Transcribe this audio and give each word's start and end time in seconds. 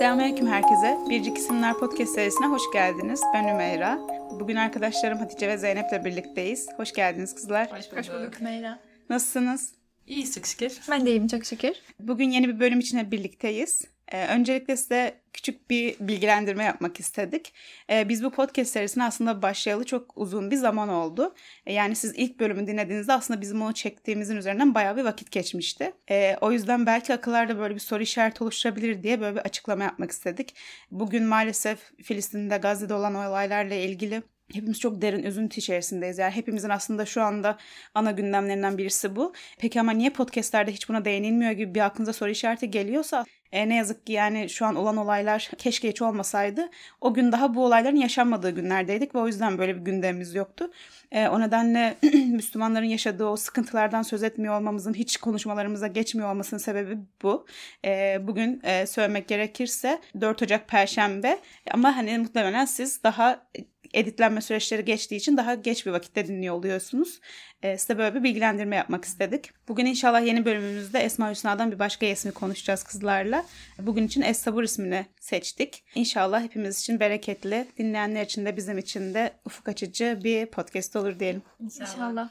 Selamünaleyküm 0.00 0.46
herkese. 0.46 0.98
Biricik 1.10 1.38
İsimler 1.38 1.74
Podcast 1.74 2.14
serisine 2.14 2.46
hoş 2.46 2.62
geldiniz. 2.72 3.20
Ben 3.34 3.48
Ümeyra. 3.48 3.98
Bugün 4.40 4.56
arkadaşlarım 4.56 5.18
Hatice 5.18 5.48
ve 5.48 5.58
Zeynep'le 5.58 6.04
birlikteyiz. 6.04 6.68
Hoş 6.76 6.92
geldiniz 6.92 7.34
kızlar. 7.34 7.72
Hoş 7.72 7.86
bulduk. 7.86 7.98
Hoş 7.98 8.10
bulduk 8.10 8.40
Meyra. 8.40 8.78
Nasılsınız? 9.10 9.72
İyi 10.06 10.32
çok 10.32 10.46
şükür. 10.46 10.80
Ben 10.90 11.06
de 11.06 11.10
iyiyim 11.10 11.26
çok 11.26 11.44
şükür. 11.44 11.72
Bugün 12.00 12.30
yeni 12.30 12.48
bir 12.48 12.60
bölüm 12.60 12.80
için 12.80 13.10
birlikteyiz. 13.10 13.84
Ee, 14.10 14.26
öncelikle 14.26 14.76
size 14.76 15.20
küçük 15.32 15.70
bir 15.70 15.96
bilgilendirme 16.00 16.64
yapmak 16.64 17.00
istedik. 17.00 17.54
Ee, 17.90 18.08
biz 18.08 18.24
bu 18.24 18.30
podcast 18.30 18.70
serisine 18.70 19.04
aslında 19.04 19.42
başlayalı 19.42 19.84
çok 19.84 20.12
uzun 20.16 20.50
bir 20.50 20.56
zaman 20.56 20.88
oldu. 20.88 21.34
Ee, 21.66 21.72
yani 21.72 21.96
siz 21.96 22.12
ilk 22.16 22.40
bölümü 22.40 22.66
dinlediğinizde 22.66 23.12
aslında 23.12 23.40
bizim 23.40 23.62
onu 23.62 23.72
çektiğimizin 23.74 24.36
üzerinden 24.36 24.74
bayağı 24.74 24.96
bir 24.96 25.04
vakit 25.04 25.30
geçmişti. 25.30 25.92
O 26.40 26.52
yüzden 26.52 26.86
belki 26.86 27.14
akıllarda 27.14 27.58
böyle 27.58 27.74
bir 27.74 27.80
soru 27.80 28.02
işareti 28.02 28.44
oluşturabilir 28.44 29.02
diye 29.02 29.20
böyle 29.20 29.36
bir 29.36 29.40
açıklama 29.40 29.84
yapmak 29.84 30.10
istedik. 30.10 30.54
Bugün 30.90 31.24
maalesef 31.24 31.78
Filistin'de 32.02 32.56
Gazze'de 32.56 32.94
olan 32.94 33.14
olaylarla 33.14 33.74
ilgili 33.74 34.22
Hepimiz 34.54 34.80
çok 34.80 35.02
derin 35.02 35.22
üzüntü 35.22 35.58
içerisindeyiz. 35.60 36.18
Yani 36.18 36.32
hepimizin 36.32 36.68
aslında 36.68 37.06
şu 37.06 37.22
anda 37.22 37.58
ana 37.94 38.10
gündemlerinden 38.10 38.78
birisi 38.78 39.16
bu. 39.16 39.32
Peki 39.58 39.80
ama 39.80 39.92
niye 39.92 40.10
podcastlerde 40.10 40.72
hiç 40.72 40.88
buna 40.88 41.04
değinilmiyor 41.04 41.52
gibi 41.52 41.74
bir 41.74 41.80
aklınıza 41.80 42.12
soru 42.12 42.30
işareti 42.30 42.70
geliyorsa 42.70 43.24
e, 43.52 43.68
ne 43.68 43.74
yazık 43.74 44.06
ki 44.06 44.12
yani 44.12 44.48
şu 44.48 44.66
an 44.66 44.76
olan 44.76 44.96
olaylar 44.96 45.50
keşke 45.58 45.88
hiç 45.88 46.02
olmasaydı. 46.02 46.68
O 47.00 47.14
gün 47.14 47.32
daha 47.32 47.54
bu 47.54 47.64
olayların 47.64 47.96
yaşanmadığı 47.96 48.50
günlerdeydik 48.50 49.14
ve 49.14 49.18
o 49.18 49.26
yüzden 49.26 49.58
böyle 49.58 49.76
bir 49.76 49.80
gündemimiz 49.80 50.34
yoktu. 50.34 50.70
E, 51.12 51.28
o 51.28 51.40
nedenle 51.40 51.96
Müslümanların 52.32 52.86
yaşadığı 52.86 53.26
o 53.26 53.36
sıkıntılardan 53.36 54.02
söz 54.02 54.22
etmiyor 54.22 54.56
olmamızın, 54.58 54.94
hiç 54.94 55.16
konuşmalarımıza 55.16 55.86
geçmiyor 55.86 56.30
olmasının 56.30 56.60
sebebi 56.60 56.98
bu. 57.22 57.46
E, 57.84 58.18
bugün 58.26 58.60
e, 58.64 58.86
söylemek 58.86 59.28
gerekirse 59.28 60.00
4 60.20 60.42
Ocak 60.42 60.68
Perşembe 60.68 61.38
ama 61.70 61.96
hani 61.96 62.18
muhtemelen 62.18 62.64
siz 62.64 63.02
daha 63.02 63.46
editlenme 63.94 64.40
süreçleri 64.40 64.84
geçtiği 64.84 65.16
için 65.16 65.36
daha 65.36 65.54
geç 65.54 65.86
bir 65.86 65.90
vakitte 65.90 66.26
dinliyor 66.26 66.54
oluyorsunuz. 66.54 67.20
E, 67.62 67.78
size 67.78 67.98
böyle 67.98 68.14
bir 68.14 68.22
bilgilendirme 68.22 68.76
yapmak 68.76 69.04
istedik. 69.04 69.50
Bugün 69.68 69.86
inşallah 69.86 70.26
yeni 70.26 70.44
bölümümüzde 70.44 70.98
Esma 70.98 71.30
Hüsna'dan 71.30 71.72
bir 71.72 71.78
başka 71.78 72.06
ismi 72.06 72.32
konuşacağız 72.32 72.82
kızlarla. 72.82 73.44
Bugün 73.78 74.06
için 74.06 74.22
Es 74.22 74.38
Sabır 74.38 74.62
ismini 74.62 75.06
seçtik. 75.20 75.84
İnşallah 75.94 76.42
hepimiz 76.42 76.80
için 76.80 77.00
bereketli, 77.00 77.66
dinleyenler 77.78 78.24
için 78.24 78.46
de 78.46 78.56
bizim 78.56 78.78
için 78.78 79.14
de 79.14 79.32
ufuk 79.44 79.68
açıcı 79.68 80.20
bir 80.24 80.46
podcast 80.46 80.96
olur 80.96 81.18
diyelim. 81.18 81.42
İnşallah. 81.60 81.90
İnşallah. 81.92 82.30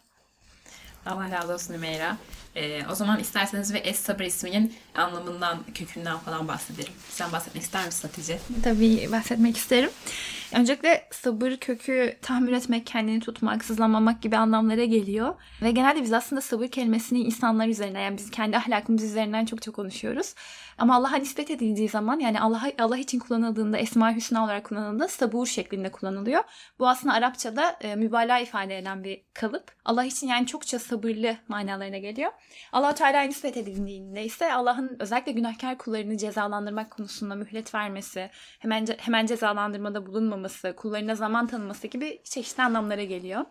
Allah 1.06 1.32
razı 1.32 1.54
olsun 1.54 1.74
Ümeyra. 1.74 2.18
Ee, 2.60 2.82
o 2.92 2.96
zaman 2.96 3.20
isterseniz 3.20 3.74
ve 3.74 3.78
Es 3.78 4.00
Sabır 4.00 4.24
isminin 4.24 4.74
anlamından, 4.96 5.58
kökünden 5.74 6.18
falan 6.18 6.48
bahsedelim. 6.48 6.94
Sen 7.10 7.32
bahsetmek 7.32 7.64
ister 7.64 7.86
misin 7.86 8.08
Hatice? 8.08 8.40
Tabii 8.64 9.12
bahsetmek 9.12 9.58
isterim. 9.58 9.90
Öncelikle 10.54 11.08
sabır 11.12 11.58
kökü 11.58 12.18
tahammül 12.22 12.54
etmek, 12.54 12.86
kendini 12.86 13.20
tutmak, 13.20 13.66
sızlamamak 13.66 14.22
gibi 14.22 14.38
anlamlara 14.38 14.84
geliyor. 14.84 15.36
Ve 15.62 15.72
genelde 15.72 16.04
biz 16.04 16.14
aslında 16.14 16.42
sabır 16.42 16.68
kelimesini 16.68 17.20
insanlar 17.20 17.68
üzerinden 17.68 18.00
yani 18.00 18.18
biz 18.18 18.32
kendi 18.32 18.58
ahlakımız 18.58 19.04
üzerinden 19.04 19.46
çok 19.46 19.62
çok 19.62 19.76
konuşuyoruz. 19.76 20.36
Ama 20.78 20.96
Allah'a 20.96 21.16
nispet 21.16 21.52
edildiği 21.52 21.90
zaman 21.90 22.20
yani 22.20 22.42
Allah 22.42 22.72
Allah 22.80 22.98
için 22.98 23.20
kullanıldığında 23.20 23.78
Esma 23.78 24.16
Hüsna 24.16 24.44
olarak 24.44 24.64
kullanıldığında 24.64 25.08
sabur 25.08 25.48
şeklinde 25.48 25.92
kullanılıyor. 25.92 26.44
Bu 26.80 26.90
aslında 26.90 27.14
Arapçada 27.14 27.78
e, 27.82 27.96
mübalağa 27.96 28.40
ifade 28.40 28.78
eden 28.78 29.04
bir 29.04 29.22
kalıp. 29.34 29.72
Allah 29.86 30.04
için 30.04 30.28
yani 30.28 30.48
çokça 30.48 30.80
sabırlı 30.80 31.36
manalarına 31.48 31.98
geliyor. 31.98 32.32
Allah 32.72 32.96
Teala 32.96 33.22
nispet 33.22 33.58
edildiğinde 33.58 34.24
ise 34.24 34.54
Allah'ın 34.54 34.98
özellikle 35.00 35.32
günahkar 35.32 35.78
kullarını 35.78 36.18
cezalandırmak 36.18 36.92
konusunda 36.92 37.36
mühlet 37.36 37.76
vermesi, 37.76 38.30
hemen 38.60 38.88
hemen 38.98 39.26
cezalandırmada 39.26 40.06
bulunmaması, 40.06 40.76
kullarına 40.76 41.16
zaman 41.16 41.48
tanıması 41.48 41.88
gibi 41.88 42.22
çeşitli 42.24 42.64
anlamlara 42.64 43.04
geliyor. 43.04 43.46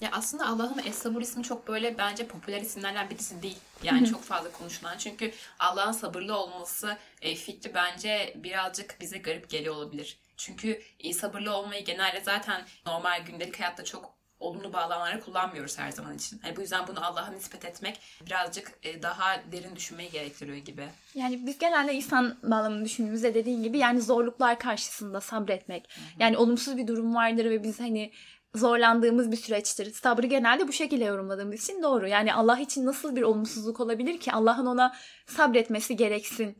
Ya 0.00 0.10
aslında 0.12 0.46
Allah'ın 0.46 0.78
Es-Sabur 0.78 1.20
ismi 1.20 1.42
çok 1.42 1.68
böyle 1.68 1.98
bence 1.98 2.26
popüler 2.26 2.60
isimlerden 2.60 3.10
birisi 3.10 3.42
değil. 3.42 3.58
Yani 3.82 4.06
çok 4.08 4.22
fazla 4.22 4.52
konuşulan. 4.52 4.96
Çünkü 4.98 5.32
Allah'ın 5.58 5.92
sabırlı 5.92 6.38
olması 6.38 6.96
e, 7.22 7.34
fikri 7.34 7.74
bence 7.74 8.32
birazcık 8.36 8.96
bize 9.00 9.18
garip 9.18 9.50
geliyor 9.50 9.74
olabilir. 9.74 10.18
Çünkü 10.36 10.82
e, 11.00 11.12
sabırlı 11.12 11.56
olmayı 11.56 11.84
genelde 11.84 12.20
zaten 12.20 12.64
normal 12.86 13.24
gündelik 13.26 13.60
hayatta 13.60 13.84
çok 13.84 14.15
olumlu 14.40 14.72
bağlamlara 14.72 15.20
kullanmıyoruz 15.20 15.78
her 15.78 15.92
zaman 15.92 16.16
için. 16.16 16.40
Yani 16.44 16.56
bu 16.56 16.60
yüzden 16.60 16.86
bunu 16.86 17.06
Allah'a 17.06 17.30
nispet 17.30 17.64
etmek 17.64 18.00
birazcık 18.26 18.72
e, 18.82 19.02
daha 19.02 19.42
derin 19.52 19.76
düşünmeyi 19.76 20.10
gerektiriyor 20.10 20.56
gibi. 20.56 20.88
Yani 21.14 21.46
biz 21.46 21.58
genelde 21.58 21.94
insan 21.94 22.36
bağlamını 22.42 22.84
düşündüğümüzde 22.84 23.34
dediğin 23.34 23.62
gibi 23.62 23.78
yani 23.78 24.00
zorluklar 24.00 24.58
karşısında 24.58 25.20
sabretmek. 25.20 25.88
Hı 25.94 26.00
hı. 26.00 26.04
Yani 26.18 26.36
olumsuz 26.36 26.76
bir 26.76 26.86
durum 26.86 27.14
vardır 27.14 27.44
ve 27.44 27.62
biz 27.62 27.80
hani 27.80 28.12
zorlandığımız 28.54 29.32
bir 29.32 29.36
süreçtir. 29.36 29.92
Sabrı 29.92 30.26
genelde 30.26 30.68
bu 30.68 30.72
şekilde 30.72 31.04
yorumladığımız 31.04 31.62
için 31.62 31.82
doğru. 31.82 32.08
Yani 32.08 32.34
Allah 32.34 32.58
için 32.58 32.86
nasıl 32.86 33.16
bir 33.16 33.22
olumsuzluk 33.22 33.80
olabilir 33.80 34.20
ki 34.20 34.32
Allah'ın 34.32 34.66
ona 34.66 34.94
sabretmesi 35.26 35.96
gereksin. 35.96 36.56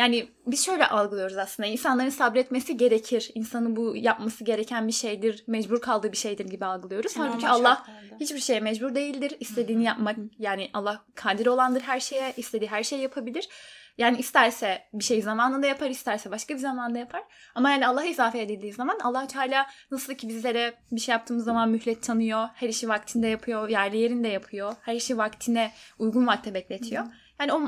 Yani 0.00 0.28
biz 0.46 0.64
şöyle 0.64 0.86
algılıyoruz 0.86 1.36
aslında. 1.36 1.66
İnsanların 1.66 2.08
sabretmesi 2.08 2.76
gerekir. 2.76 3.30
İnsanın 3.34 3.76
bu 3.76 3.96
yapması 3.96 4.44
gereken 4.44 4.88
bir 4.88 4.92
şeydir. 4.92 5.44
Mecbur 5.46 5.80
kaldığı 5.80 6.12
bir 6.12 6.16
şeydir 6.16 6.44
gibi 6.44 6.64
algılıyoruz. 6.64 7.16
Yani 7.16 7.28
Halbuki 7.28 7.48
Allah 7.48 7.74
şartlarda. 7.86 8.16
hiçbir 8.20 8.38
şeye 8.38 8.60
mecbur 8.60 8.94
değildir. 8.94 9.36
İstediğini 9.40 9.84
yapmak 9.84 10.16
yani 10.38 10.70
Allah 10.74 11.04
kadir 11.14 11.46
olandır 11.46 11.80
her 11.80 12.00
şeye. 12.00 12.32
istediği 12.36 12.70
her 12.70 12.82
şeyi 12.82 13.02
yapabilir. 13.02 13.48
Yani 13.98 14.18
isterse 14.18 14.88
bir 14.92 15.04
şey 15.04 15.22
zamanında 15.22 15.66
yapar, 15.66 15.90
isterse 15.90 16.30
başka 16.30 16.54
bir 16.54 16.58
zamanda 16.58 16.98
yapar. 16.98 17.22
Ama 17.54 17.70
yani 17.70 17.86
Allah'a 17.86 18.04
izafe 18.04 18.40
edildiği 18.40 18.72
zaman 18.72 18.98
allah 19.02 19.26
Teala 19.26 19.66
nasıl 19.90 20.14
ki 20.14 20.28
bizlere 20.28 20.74
bir 20.92 21.00
şey 21.00 21.12
yaptığımız 21.12 21.44
zaman 21.44 21.68
mühlet 21.68 22.02
tanıyor, 22.02 22.48
her 22.54 22.68
işi 22.68 22.88
vaktinde 22.88 23.26
yapıyor, 23.26 23.68
yerli 23.68 23.98
yerinde 23.98 24.28
yapıyor, 24.28 24.74
her 24.82 24.94
işi 24.94 25.18
vaktine 25.18 25.72
uygun 25.98 26.26
vakte 26.26 26.54
bekletiyor. 26.54 27.04
Yani 27.40 27.52
o 27.52 27.60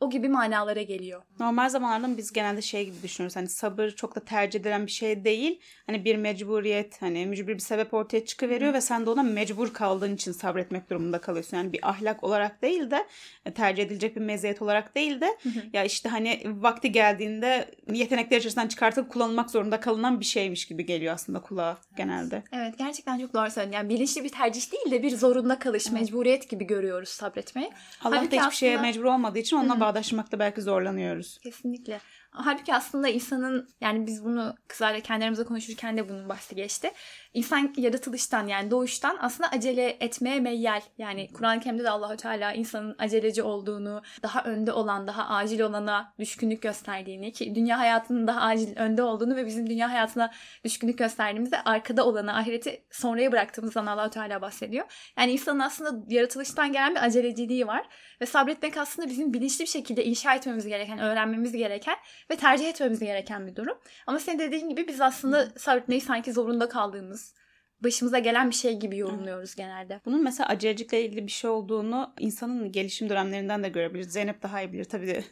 o 0.00 0.10
gibi 0.10 0.28
manalara 0.28 0.82
geliyor. 0.82 1.22
Normal 1.40 1.68
zamanlarda 1.68 2.16
biz 2.16 2.32
genelde 2.32 2.62
şey 2.62 2.84
gibi 2.84 2.96
düşünüyoruz. 3.02 3.36
Hani 3.36 3.48
sabır 3.48 3.90
çok 3.90 4.14
da 4.16 4.20
tercih 4.20 4.60
edilen 4.60 4.86
bir 4.86 4.90
şey 4.90 5.24
değil. 5.24 5.60
Hani 5.86 6.04
bir 6.04 6.16
mecburiyet, 6.16 7.02
hani 7.02 7.26
mücbir 7.26 7.54
bir 7.54 7.58
sebep 7.58 7.94
ortaya 7.94 8.24
çıkıveriyor 8.24 8.70
Hı. 8.70 8.74
ve 8.74 8.80
sen 8.80 9.06
de 9.06 9.10
ona 9.10 9.22
mecbur 9.22 9.72
kaldığın 9.72 10.14
için 10.14 10.32
sabretmek 10.32 10.90
durumunda 10.90 11.20
kalıyorsun. 11.20 11.56
Yani 11.56 11.72
bir 11.72 11.88
ahlak 11.88 12.24
olarak 12.24 12.62
değil 12.62 12.90
de 12.90 13.06
e, 13.46 13.54
tercih 13.54 13.82
edilecek 13.82 14.16
bir 14.16 14.20
meziyet 14.20 14.62
olarak 14.62 14.94
değil 14.94 15.20
de 15.20 15.36
Hı. 15.42 15.48
ya 15.72 15.84
işte 15.84 16.08
hani 16.08 16.42
vakti 16.44 16.92
geldiğinde 16.92 17.70
yetenekler 17.92 18.38
içerisinden 18.38 18.68
çıkartıp 18.68 19.10
kullanılmak 19.10 19.50
zorunda 19.50 19.80
kalınan 19.80 20.20
bir 20.20 20.24
şeymiş 20.24 20.66
gibi 20.66 20.86
geliyor 20.86 21.14
aslında 21.14 21.40
kulağa 21.40 21.70
evet. 21.70 21.96
genelde. 21.96 22.42
Evet 22.52 22.78
gerçekten 22.78 23.18
çok 23.18 23.34
doğru 23.34 23.50
söyledin. 23.50 23.72
Yani 23.72 23.88
bilinçli 23.88 24.24
bir 24.24 24.28
tercih 24.28 24.72
değil 24.72 24.90
de 24.90 25.02
bir 25.02 25.16
zorunda 25.16 25.58
kalış, 25.58 25.86
evet. 25.86 26.00
mecburiyet 26.00 26.50
gibi 26.50 26.66
görüyoruz 26.66 27.08
sabretmeyi. 27.08 27.70
Allah 28.04 28.16
da 28.16 28.22
hiçbir 28.22 28.38
aslında... 28.38 28.50
şeye 28.50 28.76
mecbur 28.76 29.04
olmadığı 29.04 29.38
için 29.38 29.56
onunla 29.56 29.80
bağdaşmakta 29.88 30.38
belki 30.38 30.62
zorlanıyoruz. 30.62 31.38
Kesinlikle. 31.38 32.00
Halbuki 32.30 32.74
aslında 32.74 33.08
insanın 33.08 33.68
yani 33.80 34.06
biz 34.06 34.24
bunu 34.24 34.54
kızlarla 34.68 35.00
kendilerimize 35.00 35.44
konuşurken 35.44 35.96
de 35.96 36.08
bunun 36.08 36.28
bahsi 36.28 36.54
geçti. 36.54 36.90
İnsan 37.34 37.74
yaratılıştan 37.76 38.46
yani 38.46 38.70
doğuştan 38.70 39.16
aslında 39.20 39.50
acele 39.50 39.96
etmeye 40.00 40.40
meyyal. 40.40 40.80
Yani 40.98 41.32
Kur'an-ı 41.32 41.60
Kerim'de 41.60 41.84
de 41.84 41.90
Allahu 41.90 42.16
Teala 42.16 42.52
insanın 42.52 42.96
aceleci 42.98 43.42
olduğunu, 43.42 44.02
daha 44.22 44.42
önde 44.42 44.72
olan, 44.72 45.06
daha 45.06 45.28
acil 45.36 45.60
olana 45.60 46.14
düşkünlük 46.18 46.62
gösterdiğini 46.62 47.32
ki 47.32 47.54
dünya 47.54 47.78
hayatının 47.78 48.26
daha 48.26 48.40
acil 48.40 48.76
önde 48.76 49.02
olduğunu 49.02 49.36
ve 49.36 49.46
bizim 49.46 49.70
dünya 49.70 49.90
hayatına 49.90 50.32
düşkünlük 50.64 50.98
gösterdiğimizde 50.98 51.62
arkada 51.62 52.06
olanı, 52.06 52.36
ahireti 52.36 52.84
sonraya 52.90 53.32
bıraktığımızdan 53.32 53.86
Allahu 53.86 54.10
Teala 54.10 54.42
bahsediyor. 54.42 55.12
Yani 55.18 55.32
insanın 55.32 55.60
aslında 55.60 56.14
yaratılıştan 56.14 56.72
gelen 56.72 56.94
bir 56.94 57.04
aceleciliği 57.04 57.66
var 57.66 57.86
ve 58.20 58.26
sabretmek 58.26 58.76
aslında 58.76 59.08
bizim 59.08 59.34
bilinçli 59.34 59.62
bir 59.62 59.70
şekilde 59.70 60.04
inşa 60.04 60.34
etmemiz 60.34 60.66
gereken, 60.66 60.98
öğrenmemiz 60.98 61.52
gereken 61.52 61.96
ve 62.30 62.36
tercih 62.36 62.68
etmemiz 62.68 63.00
gereken 63.00 63.46
bir 63.46 63.56
durum. 63.56 63.78
Ama 64.06 64.18
senin 64.18 64.38
dediğin 64.38 64.68
gibi 64.68 64.88
biz 64.88 65.00
aslında 65.00 65.48
sabretmeyi 65.56 66.00
sanki 66.00 66.32
zorunda 66.32 66.68
kaldığımız, 66.68 67.34
başımıza 67.80 68.18
gelen 68.18 68.50
bir 68.50 68.54
şey 68.54 68.78
gibi 68.78 68.98
yorumluyoruz 68.98 69.54
genelde. 69.54 70.00
Bunun 70.04 70.24
mesela 70.24 70.48
acelecilikle 70.48 71.04
ilgili 71.04 71.26
bir 71.26 71.32
şey 71.32 71.50
olduğunu 71.50 72.14
insanın 72.18 72.72
gelişim 72.72 73.08
dönemlerinden 73.08 73.64
de 73.64 73.68
görebiliriz. 73.68 74.12
Zeynep 74.12 74.42
daha 74.42 74.62
iyi 74.62 74.72
bilir 74.72 74.84
tabii 74.84 75.06
de 75.06 75.24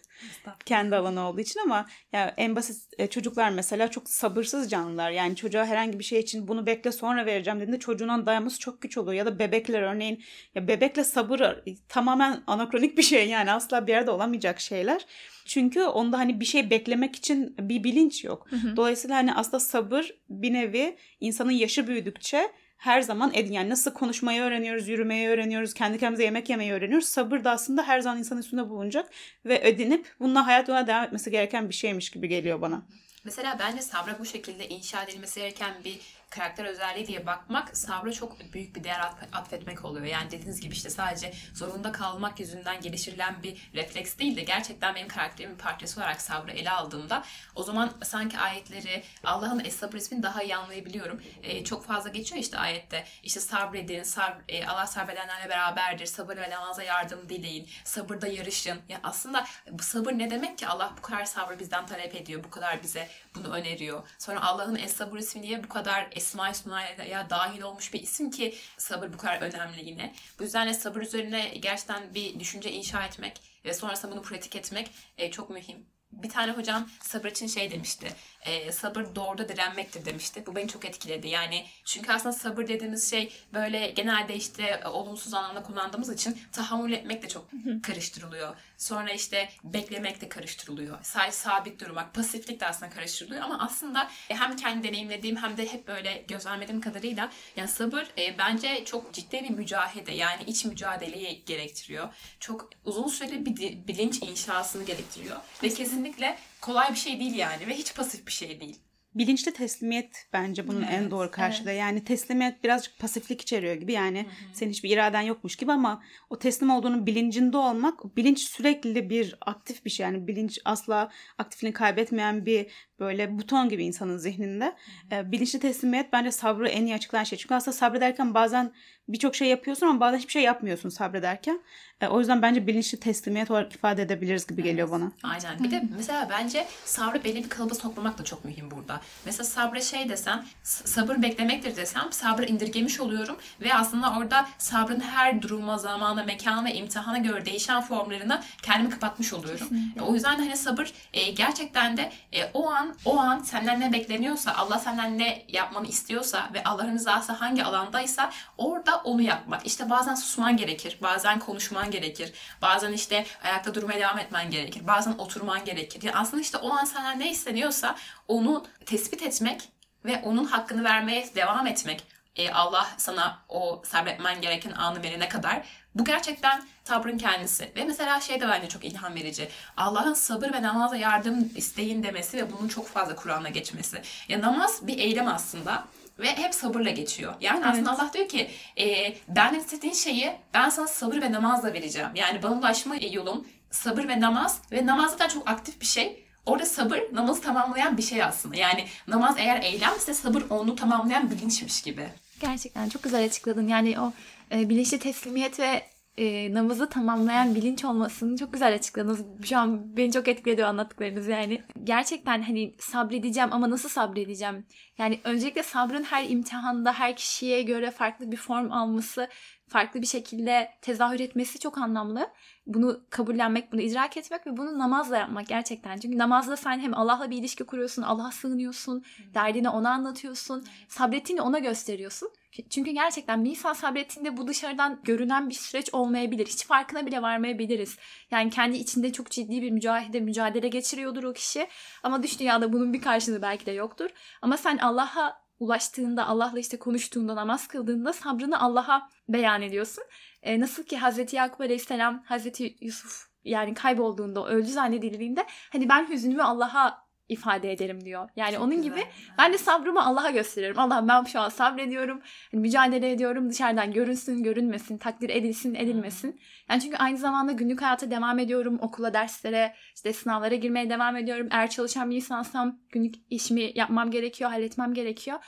kendi 0.64 0.96
alanı 0.96 1.28
olduğu 1.28 1.40
için 1.40 1.60
ama 1.60 1.86
ya 2.12 2.34
en 2.36 2.56
basit 2.56 2.92
e, 2.98 3.06
çocuklar 3.06 3.50
mesela 3.50 3.90
çok 3.90 4.08
sabırsız 4.08 4.70
canlılar. 4.70 5.10
Yani 5.10 5.36
çocuğa 5.36 5.66
herhangi 5.66 5.98
bir 5.98 6.04
şey 6.04 6.20
için 6.20 6.48
bunu 6.48 6.66
bekle 6.66 6.92
sonra 6.92 7.26
vereceğim 7.26 7.60
dediğinde 7.60 7.78
çocuğun 7.78 8.26
dayanması 8.26 8.58
çok 8.58 8.82
güç 8.82 8.98
oluyor. 8.98 9.14
Ya 9.14 9.26
da 9.26 9.38
bebekler 9.38 9.82
örneğin 9.82 10.24
ya 10.54 10.68
bebekle 10.68 11.04
sabır 11.04 11.40
tamamen 11.88 12.42
anakronik 12.46 12.98
bir 12.98 13.02
şey 13.02 13.28
yani 13.28 13.52
asla 13.52 13.86
bir 13.86 13.92
yerde 13.92 14.10
olamayacak 14.10 14.60
şeyler. 14.60 15.06
Çünkü 15.46 15.82
onda 15.82 16.18
hani 16.18 16.40
bir 16.40 16.44
şey 16.44 16.70
beklemek 16.70 17.16
için 17.16 17.54
bir 17.58 17.84
bilinç 17.84 18.24
yok. 18.24 18.46
Hı 18.50 18.56
hı. 18.56 18.76
Dolayısıyla 18.76 19.16
hani 19.16 19.34
aslında 19.34 19.60
sabır 19.60 20.14
bir 20.30 20.52
nevi 20.52 20.96
insanın 21.20 21.50
yaşı 21.50 21.86
büyüdükçe 21.86 22.50
her 22.76 23.00
zaman 23.00 23.30
edin. 23.34 23.52
Yani 23.52 23.70
nasıl 23.70 23.90
konuşmayı 23.90 24.42
öğreniyoruz, 24.42 24.88
yürümeyi 24.88 25.28
öğreniyoruz, 25.28 25.74
kendi 25.74 25.98
kendimize 25.98 26.24
yemek 26.24 26.50
yemeyi 26.50 26.72
öğreniyoruz. 26.72 27.08
Sabır 27.08 27.44
da 27.44 27.50
aslında 27.50 27.82
her 27.82 28.00
zaman 28.00 28.18
insanın 28.18 28.40
üstünde 28.40 28.68
bulunacak 28.68 29.10
ve 29.44 29.60
edinip 29.62 30.06
bununla 30.20 30.46
hayat 30.46 30.68
yoluna 30.68 30.86
devam 30.86 31.04
etmesi 31.04 31.30
gereken 31.30 31.68
bir 31.68 31.74
şeymiş 31.74 32.10
gibi 32.10 32.28
geliyor 32.28 32.60
bana. 32.60 32.82
Mesela 33.26 33.58
bence 33.58 33.82
sabra 33.82 34.18
bu 34.18 34.26
şekilde 34.26 34.68
inşa 34.68 35.02
edilmesi 35.02 35.40
gereken 35.40 35.84
bir 35.84 36.00
karakter 36.30 36.64
özelliği 36.64 37.06
diye 37.06 37.26
bakmak 37.26 37.76
sabra 37.76 38.12
çok 38.12 38.52
büyük 38.52 38.76
bir 38.76 38.84
değer 38.84 39.00
atfetmek 39.32 39.84
oluyor. 39.84 40.06
Yani 40.06 40.30
dediğiniz 40.30 40.60
gibi 40.60 40.74
işte 40.74 40.90
sadece 40.90 41.32
zorunda 41.54 41.92
kalmak 41.92 42.40
yüzünden 42.40 42.80
geliştirilen 42.80 43.42
bir 43.42 43.70
refleks 43.74 44.18
değil 44.18 44.36
de 44.36 44.40
gerçekten 44.40 44.94
benim 44.94 45.08
karakterimin 45.08 45.56
parçası 45.56 46.00
olarak 46.00 46.20
sabrı 46.20 46.52
ele 46.52 46.70
aldığımda 46.70 47.22
o 47.54 47.62
zaman 47.62 47.92
sanki 48.04 48.38
ayetleri 48.38 49.02
Allah'ın 49.24 49.64
es-sabır 49.64 49.96
ismini 49.96 50.22
daha 50.22 50.42
iyi 50.42 50.56
anlayabiliyorum. 50.56 51.22
Ee, 51.42 51.64
çok 51.64 51.84
fazla 51.84 52.10
geçiyor 52.10 52.40
işte 52.40 52.58
ayette. 52.58 53.04
İşte 53.22 53.40
sabredin, 53.40 54.02
sab 54.02 54.32
e, 54.48 54.66
Allah 54.66 54.86
sabredenlerle 54.86 55.48
beraberdir. 55.48 56.06
Sabır 56.06 56.36
ve 56.36 56.50
namaza 56.50 56.82
yardım 56.82 57.28
dileyin. 57.28 57.68
Sabırda 57.84 58.26
yarışın. 58.26 58.80
Ya 58.88 59.00
aslında 59.02 59.46
sabır 59.80 60.12
ne 60.12 60.30
demek 60.30 60.58
ki? 60.58 60.66
Allah 60.66 60.92
bu 60.98 61.02
kadar 61.02 61.24
sabrı 61.24 61.58
bizden 61.58 61.86
talep 61.86 62.14
ediyor. 62.14 62.44
Bu 62.44 62.50
kadar 62.50 62.82
bize 62.82 63.08
bunu 63.34 63.48
öneriyor. 63.48 64.08
Sonra 64.18 64.42
Allah'ın 64.42 64.76
es-sabır 64.76 65.18
ismi 65.18 65.42
niye 65.42 65.64
bu 65.64 65.68
kadar 65.68 66.08
Esma-i 66.12 66.52
Hüsna'ya 66.52 67.30
dahil 67.30 67.62
olmuş 67.62 67.92
bir 67.92 68.00
isim 68.00 68.30
ki 68.30 68.54
sabır 68.76 69.12
bu 69.12 69.16
kadar 69.16 69.42
önemli 69.42 69.84
yine. 69.84 70.14
Bu 70.38 70.42
yüzden 70.42 70.68
de 70.68 70.74
sabır 70.74 71.00
üzerine 71.00 71.48
gerçekten 71.48 72.14
bir 72.14 72.40
düşünce 72.40 72.72
inşa 72.72 73.04
etmek 73.04 73.40
ve 73.64 73.74
sonrasında 73.74 74.12
bunu 74.12 74.22
pratik 74.22 74.56
etmek 74.56 74.90
e, 75.18 75.30
çok 75.30 75.50
mühim. 75.50 75.86
Bir 76.12 76.28
tane 76.28 76.52
hocam 76.52 76.88
sabır 77.02 77.28
için 77.28 77.46
şey 77.46 77.70
demişti 77.70 78.08
e, 78.46 78.72
sabır 78.72 79.06
doğruda 79.14 79.48
direnmektir 79.48 80.04
demişti. 80.04 80.46
Bu 80.46 80.56
beni 80.56 80.68
çok 80.68 80.84
etkiledi. 80.84 81.28
Yani 81.28 81.66
çünkü 81.84 82.12
aslında 82.12 82.32
sabır 82.32 82.68
dediğimiz 82.68 83.10
şey 83.10 83.32
böyle 83.54 83.90
genelde 83.90 84.36
işte 84.36 84.62
e, 84.84 84.88
olumsuz 84.88 85.34
anlamda 85.34 85.62
kullandığımız 85.62 86.12
için 86.12 86.38
tahammül 86.52 86.92
etmek 86.92 87.22
de 87.22 87.28
çok 87.28 87.46
karıştırılıyor. 87.82 88.56
Sonra 88.78 89.12
işte 89.12 89.48
beklemek 89.64 90.20
de 90.20 90.28
karıştırılıyor. 90.28 90.98
Sadece 91.02 91.32
sabit 91.32 91.80
durmak, 91.80 92.14
pasiflik 92.14 92.60
de 92.60 92.66
aslında 92.66 92.90
karıştırılıyor 92.90 93.42
ama 93.42 93.58
aslında 93.58 94.10
e, 94.30 94.34
hem 94.34 94.56
kendi 94.56 94.88
deneyimlediğim 94.88 95.36
hem 95.36 95.56
de 95.56 95.72
hep 95.72 95.88
böyle 95.88 96.24
gözlemlediğim 96.28 96.80
kadarıyla 96.80 97.30
yani 97.56 97.68
sabır 97.68 98.06
e, 98.18 98.38
bence 98.38 98.84
çok 98.84 99.12
ciddi 99.12 99.44
bir 99.44 99.50
mücadele 99.50 100.14
yani 100.14 100.42
iç 100.46 100.64
mücadeleyi 100.64 101.44
gerektiriyor. 101.44 102.08
Çok 102.40 102.70
uzun 102.84 103.08
süreli 103.08 103.46
bir 103.46 103.86
bilinç 103.88 104.22
inşasını 104.22 104.84
gerektiriyor 104.84 105.36
ve 105.62 105.68
kesinlikle 105.68 106.38
kolay 106.66 106.90
bir 106.90 106.96
şey 106.98 107.20
değil 107.20 107.34
yani 107.34 107.66
ve 107.66 107.74
hiç 107.74 107.94
pasif 107.94 108.26
bir 108.26 108.32
şey 108.32 108.60
değil. 108.60 108.76
Bilinçli 109.14 109.52
teslimiyet 109.52 110.26
bence 110.32 110.68
bunun 110.68 110.82
evet, 110.82 110.94
en 110.94 111.10
doğru 111.10 111.30
karşılığı. 111.30 111.70
Evet. 111.70 111.80
Yani 111.80 112.04
teslimiyet 112.04 112.64
birazcık 112.64 112.98
pasiflik 112.98 113.42
içeriyor 113.42 113.74
gibi. 113.74 113.92
Yani 113.92 114.18
Hı-hı. 114.18 114.54
senin 114.54 114.70
hiçbir 114.70 114.90
iraden 114.90 115.20
yokmuş 115.20 115.56
gibi 115.56 115.72
ama 115.72 116.02
o 116.30 116.38
teslim 116.38 116.70
olduğunun 116.70 117.06
bilincinde 117.06 117.56
olmak, 117.56 118.16
bilinç 118.16 118.38
sürekli 118.38 119.10
bir 119.10 119.36
aktif 119.40 119.84
bir 119.84 119.90
şey. 119.90 120.06
Yani 120.06 120.26
bilinç 120.26 120.58
asla 120.64 121.10
aktifliğini 121.38 121.74
kaybetmeyen 121.74 122.46
bir 122.46 122.66
böyle 123.00 123.38
buton 123.38 123.68
gibi 123.68 123.84
insanın 123.84 124.16
zihninde. 124.16 124.76
E, 125.12 125.32
bilinçli 125.32 125.60
teslimiyet 125.60 126.12
bence 126.12 126.32
sabrı 126.32 126.68
en 126.68 126.86
iyi 126.86 126.94
açıklayan 126.94 127.24
şey. 127.24 127.38
Çünkü 127.38 127.54
aslında 127.54 127.76
sabrederken 127.76 128.34
bazen 128.34 128.72
birçok 129.08 129.34
şey 129.34 129.48
yapıyorsun 129.48 129.86
ama 129.86 130.00
bazen 130.00 130.18
hiçbir 130.18 130.32
şey 130.32 130.42
yapmıyorsun 130.42 130.88
sabrederken. 130.88 131.60
E, 132.00 132.06
o 132.08 132.18
yüzden 132.18 132.42
bence 132.42 132.66
bilinçli 132.66 133.00
teslimiyet 133.00 133.50
olarak 133.50 133.74
ifade 133.74 134.02
edebiliriz 134.02 134.46
gibi 134.46 134.62
geliyor 134.62 134.90
bana. 134.90 135.12
Aynen. 135.22 135.64
Bir 135.64 135.70
de 135.70 135.82
mesela 135.96 136.28
bence 136.30 136.66
sabrı 136.84 137.24
belli 137.24 137.44
bir 137.44 137.48
kalıba 137.48 137.74
sokmamak 137.74 138.18
da 138.18 138.24
çok 138.24 138.44
mühim 138.44 138.70
burada. 138.70 139.00
Mesela 139.24 139.44
sabrı 139.44 139.82
şey 139.82 140.08
desem, 140.08 140.44
sabır 140.62 141.22
beklemektir 141.22 141.76
desem 141.76 142.12
sabrı 142.12 142.44
indirgemiş 142.44 143.00
oluyorum 143.00 143.36
ve 143.60 143.74
aslında 143.74 144.18
orada 144.18 144.48
sabrın 144.58 145.00
her 145.00 145.42
duruma, 145.42 145.78
zamana, 145.78 146.24
mekana 146.24 146.70
imtihana 146.70 147.18
göre 147.18 147.46
değişen 147.46 147.80
formlarını 147.80 148.42
kendimi 148.62 148.90
kapatmış 148.90 149.32
oluyorum. 149.32 149.68
Kesinlikle. 149.68 150.02
O 150.02 150.14
yüzden 150.14 150.36
hani 150.36 150.56
sabır 150.56 150.92
e, 151.12 151.30
gerçekten 151.30 151.96
de 151.96 152.12
e, 152.32 152.44
o 152.54 152.70
an 152.70 152.85
o 153.04 153.18
an 153.18 153.38
senden 153.38 153.80
ne 153.80 153.92
bekleniyorsa, 153.92 154.54
Allah 154.54 154.78
senden 154.78 155.18
ne 155.18 155.44
yapmanı 155.48 155.86
istiyorsa 155.86 156.50
ve 156.54 156.64
Allah'ın 156.64 156.94
rızası 156.94 157.32
hangi 157.32 157.64
alandaysa 157.64 158.30
orada 158.58 158.96
onu 158.96 159.22
yapmak. 159.22 159.66
İşte 159.66 159.90
bazen 159.90 160.14
susman 160.14 160.56
gerekir, 160.56 160.98
bazen 161.02 161.38
konuşman 161.38 161.90
gerekir, 161.90 162.32
bazen 162.62 162.92
işte 162.92 163.26
ayakta 163.44 163.74
durmaya 163.74 164.00
devam 164.00 164.18
etmen 164.18 164.50
gerekir, 164.50 164.86
bazen 164.86 165.12
oturman 165.12 165.64
gerekir. 165.64 166.02
Yani 166.02 166.16
aslında 166.16 166.42
işte 166.42 166.58
o 166.58 166.70
an 166.72 166.84
senden 166.84 167.20
ne 167.20 167.30
isteniyorsa 167.30 167.96
onu 168.28 168.66
tespit 168.86 169.22
etmek 169.22 169.68
ve 170.04 170.22
onun 170.24 170.44
hakkını 170.44 170.84
vermeye 170.84 171.34
devam 171.34 171.66
etmek 171.66 172.04
e, 172.36 172.50
Allah 172.50 172.86
sana 172.96 173.38
o 173.48 173.82
sabretmen 173.84 174.40
gereken 174.40 174.70
anı 174.70 175.02
verene 175.02 175.28
kadar. 175.28 175.62
Bu 175.98 176.04
gerçekten 176.04 176.62
sabrın 176.84 177.18
kendisi. 177.18 177.70
Ve 177.76 177.84
mesela 177.84 178.20
şey 178.20 178.40
de 178.40 178.48
bence 178.48 178.68
çok 178.68 178.84
ilham 178.84 179.14
verici. 179.14 179.48
Allah'ın 179.76 180.14
sabır 180.14 180.52
ve 180.52 180.62
namaza 180.62 180.96
yardım 180.96 181.50
isteyin 181.56 182.02
demesi 182.02 182.36
ve 182.36 182.52
bunun 182.52 182.68
çok 182.68 182.88
fazla 182.88 183.16
Kur'an'la 183.16 183.48
geçmesi. 183.48 184.02
Ya 184.28 184.40
namaz 184.40 184.86
bir 184.86 184.98
eylem 184.98 185.28
aslında 185.28 185.84
ve 186.18 186.36
hep 186.36 186.54
sabırla 186.54 186.90
geçiyor. 186.90 187.34
Yani 187.40 187.60
evet. 187.64 187.66
aslında 187.72 187.90
Allah 187.90 188.10
diyor 188.14 188.28
ki 188.28 188.50
e, 188.78 189.14
benden 189.28 189.58
istediğin 189.60 189.94
şeyi 189.94 190.32
ben 190.54 190.68
sana 190.68 190.86
sabır 190.86 191.22
ve 191.22 191.32
namazla 191.32 191.72
vereceğim. 191.72 192.10
Yani 192.14 192.42
bana 192.42 192.54
ulaşma 192.54 192.96
yolum 192.96 193.46
sabır 193.70 194.08
ve 194.08 194.20
namaz 194.20 194.60
ve 194.72 194.86
namaz 194.86 195.10
zaten 195.10 195.28
çok 195.28 195.50
aktif 195.50 195.80
bir 195.80 195.86
şey. 195.86 196.26
Orada 196.46 196.66
sabır 196.66 196.98
namazı 197.12 197.40
tamamlayan 197.40 197.96
bir 197.96 198.02
şey 198.02 198.22
aslında. 198.22 198.56
Yani 198.56 198.86
namaz 199.08 199.34
eğer 199.38 199.62
eylemse 199.62 200.14
sabır 200.14 200.42
onu 200.50 200.76
tamamlayan 200.76 201.30
bilinçmiş 201.30 201.82
gibi. 201.82 202.08
Gerçekten 202.40 202.88
çok 202.88 203.02
güzel 203.02 203.24
açıkladın. 203.24 203.68
Yani 203.68 204.00
o 204.00 204.12
e, 204.52 204.68
bilinçli 204.68 204.98
teslimiyet 204.98 205.60
ve 205.60 205.82
e, 206.18 206.54
namazı 206.54 206.88
tamamlayan 206.88 207.54
bilinç 207.54 207.84
olmasını 207.84 208.36
çok 208.36 208.52
güzel 208.52 208.74
açıkladınız. 208.74 209.24
Şu 209.44 209.58
an 209.58 209.96
beni 209.96 210.12
çok 210.12 210.28
etkiledi 210.28 210.64
anlattıklarınız 210.64 211.28
yani. 211.28 211.62
Gerçekten 211.84 212.42
hani 212.42 212.74
sabredeceğim 212.78 213.52
ama 213.52 213.70
nasıl 213.70 213.88
sabredeceğim? 213.88 214.66
Yani 214.98 215.20
öncelikle 215.24 215.62
sabrın 215.62 216.02
her 216.02 216.28
imtihanda 216.28 216.92
her 216.92 217.16
kişiye 217.16 217.62
göre 217.62 217.90
farklı 217.90 218.32
bir 218.32 218.36
form 218.36 218.72
alması, 218.72 219.28
farklı 219.68 220.02
bir 220.02 220.06
şekilde 220.06 220.70
tezahür 220.82 221.20
etmesi 221.20 221.58
çok 221.58 221.78
anlamlı. 221.78 222.30
Bunu 222.66 223.00
kabullenmek, 223.10 223.72
bunu 223.72 223.80
idrak 223.80 224.16
etmek 224.16 224.46
ve 224.46 224.56
bunu 224.56 224.78
namazla 224.78 225.16
yapmak 225.16 225.46
gerçekten. 225.46 225.98
Çünkü 225.98 226.18
namazla 226.18 226.56
sen 226.56 226.80
hem 226.80 226.94
Allah'la 226.94 227.30
bir 227.30 227.36
ilişki 227.36 227.64
kuruyorsun, 227.64 228.02
Allah'a 228.02 228.32
sığınıyorsun, 228.32 229.04
derdini 229.34 229.68
ona 229.68 229.90
anlatıyorsun, 229.90 230.64
sabrettiğini 230.88 231.42
ona 231.42 231.58
gösteriyorsun. 231.58 232.30
Çünkü 232.70 232.90
gerçekten 232.90 233.44
bir 233.44 233.50
insan 233.50 233.72
sabrettiğinde 233.72 234.36
bu 234.36 234.48
dışarıdan 234.48 235.00
görünen 235.04 235.48
bir 235.48 235.54
süreç 235.54 235.94
olmayabilir. 235.94 236.46
Hiç 236.46 236.66
farkına 236.66 237.06
bile 237.06 237.22
varmayabiliriz. 237.22 237.98
Yani 238.30 238.50
kendi 238.50 238.76
içinde 238.76 239.12
çok 239.12 239.30
ciddi 239.30 239.62
bir 239.62 239.70
mücadele, 239.70 240.20
mücadele 240.20 240.68
geçiriyordur 240.68 241.24
o 241.24 241.32
kişi. 241.32 241.68
Ama 242.02 242.22
dış 242.22 242.40
dünyada 242.40 242.72
bunun 242.72 242.92
bir 242.92 243.00
karşılığı 243.00 243.42
belki 243.42 243.66
de 243.66 243.72
yoktur. 243.72 244.10
Ama 244.42 244.56
sen 244.56 244.78
Allah'a 244.78 245.46
ulaştığında, 245.60 246.26
Allah'la 246.26 246.58
işte 246.58 246.78
konuştuğunda, 246.78 247.36
namaz 247.36 247.68
kıldığında 247.68 248.12
sabrını 248.12 248.60
Allah'a 248.60 249.08
beyan 249.28 249.62
ediyorsun. 249.62 250.04
E, 250.42 250.60
nasıl 250.60 250.82
ki 250.82 250.96
Hazreti 250.96 251.36
Yakup 251.36 251.60
Aleyhisselam, 251.60 252.22
Hazreti 252.24 252.76
Yusuf 252.80 253.26
yani 253.44 253.74
kaybolduğunda, 253.74 254.46
öldü 254.46 254.66
zannedildiğinde 254.66 255.46
hani 255.72 255.88
ben 255.88 256.08
hüznümü 256.08 256.42
Allah'a 256.42 257.05
ifade 257.28 257.72
ederim 257.72 258.04
diyor. 258.04 258.28
Yani 258.36 258.54
Çok 258.54 258.62
onun 258.62 258.76
güzel. 258.76 258.90
gibi 258.90 259.06
ben 259.38 259.52
de 259.52 259.58
sabrımı 259.58 260.06
Allah'a 260.06 260.30
gösteriyorum. 260.30 260.78
Allah 260.78 261.08
ben 261.08 261.24
şu 261.24 261.40
an 261.40 261.48
sabrediyorum. 261.48 262.20
Yani 262.52 262.60
mücadele 262.60 263.10
ediyorum. 263.10 263.50
Dışarıdan 263.50 263.92
görünsün, 263.92 264.42
görünmesin, 264.42 264.98
takdir 264.98 265.30
edilsin, 265.30 265.74
edilmesin. 265.74 266.40
Yani 266.70 266.80
çünkü 266.80 266.96
aynı 266.96 267.18
zamanda 267.18 267.52
günlük 267.52 267.82
hayata 267.82 268.10
devam 268.10 268.38
ediyorum. 268.38 268.78
Okula, 268.82 269.14
derslere, 269.14 269.74
işte 269.94 270.12
sınavlara 270.12 270.54
girmeye 270.54 270.90
devam 270.90 271.16
ediyorum. 271.16 271.48
Eğer 271.50 271.70
çalışan 271.70 272.10
bir 272.10 272.16
insansam 272.16 272.78
günlük 272.92 273.14
işimi 273.30 273.72
yapmam 273.74 274.10
gerekiyor, 274.10 274.50
halletmem 274.50 274.94
gerekiyor. 274.94 275.38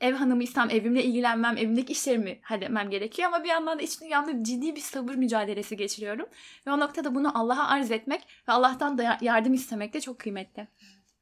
Ev 0.00 0.14
hanımıysam 0.14 0.70
evimle 0.70 1.04
ilgilenmem, 1.04 1.56
evimdeki 1.56 1.92
işlerimi 1.92 2.38
halletmem 2.42 2.90
gerekiyor 2.90 3.28
ama 3.28 3.44
bir 3.44 3.48
yandan 3.48 3.78
da 3.78 3.82
iç 3.82 4.00
dünyamda 4.00 4.44
ciddi 4.44 4.76
bir 4.76 4.80
sabır 4.80 5.14
mücadelesi 5.14 5.76
geçiriyorum. 5.76 6.26
Ve 6.66 6.72
o 6.72 6.80
noktada 6.80 7.14
bunu 7.14 7.38
Allah'a 7.40 7.68
arz 7.68 7.90
etmek 7.90 8.20
ve 8.48 8.52
Allah'tan 8.52 8.98
da 8.98 9.18
yardım 9.20 9.54
istemek 9.54 9.94
de 9.94 10.00
çok 10.00 10.18
kıymetli. 10.18 10.68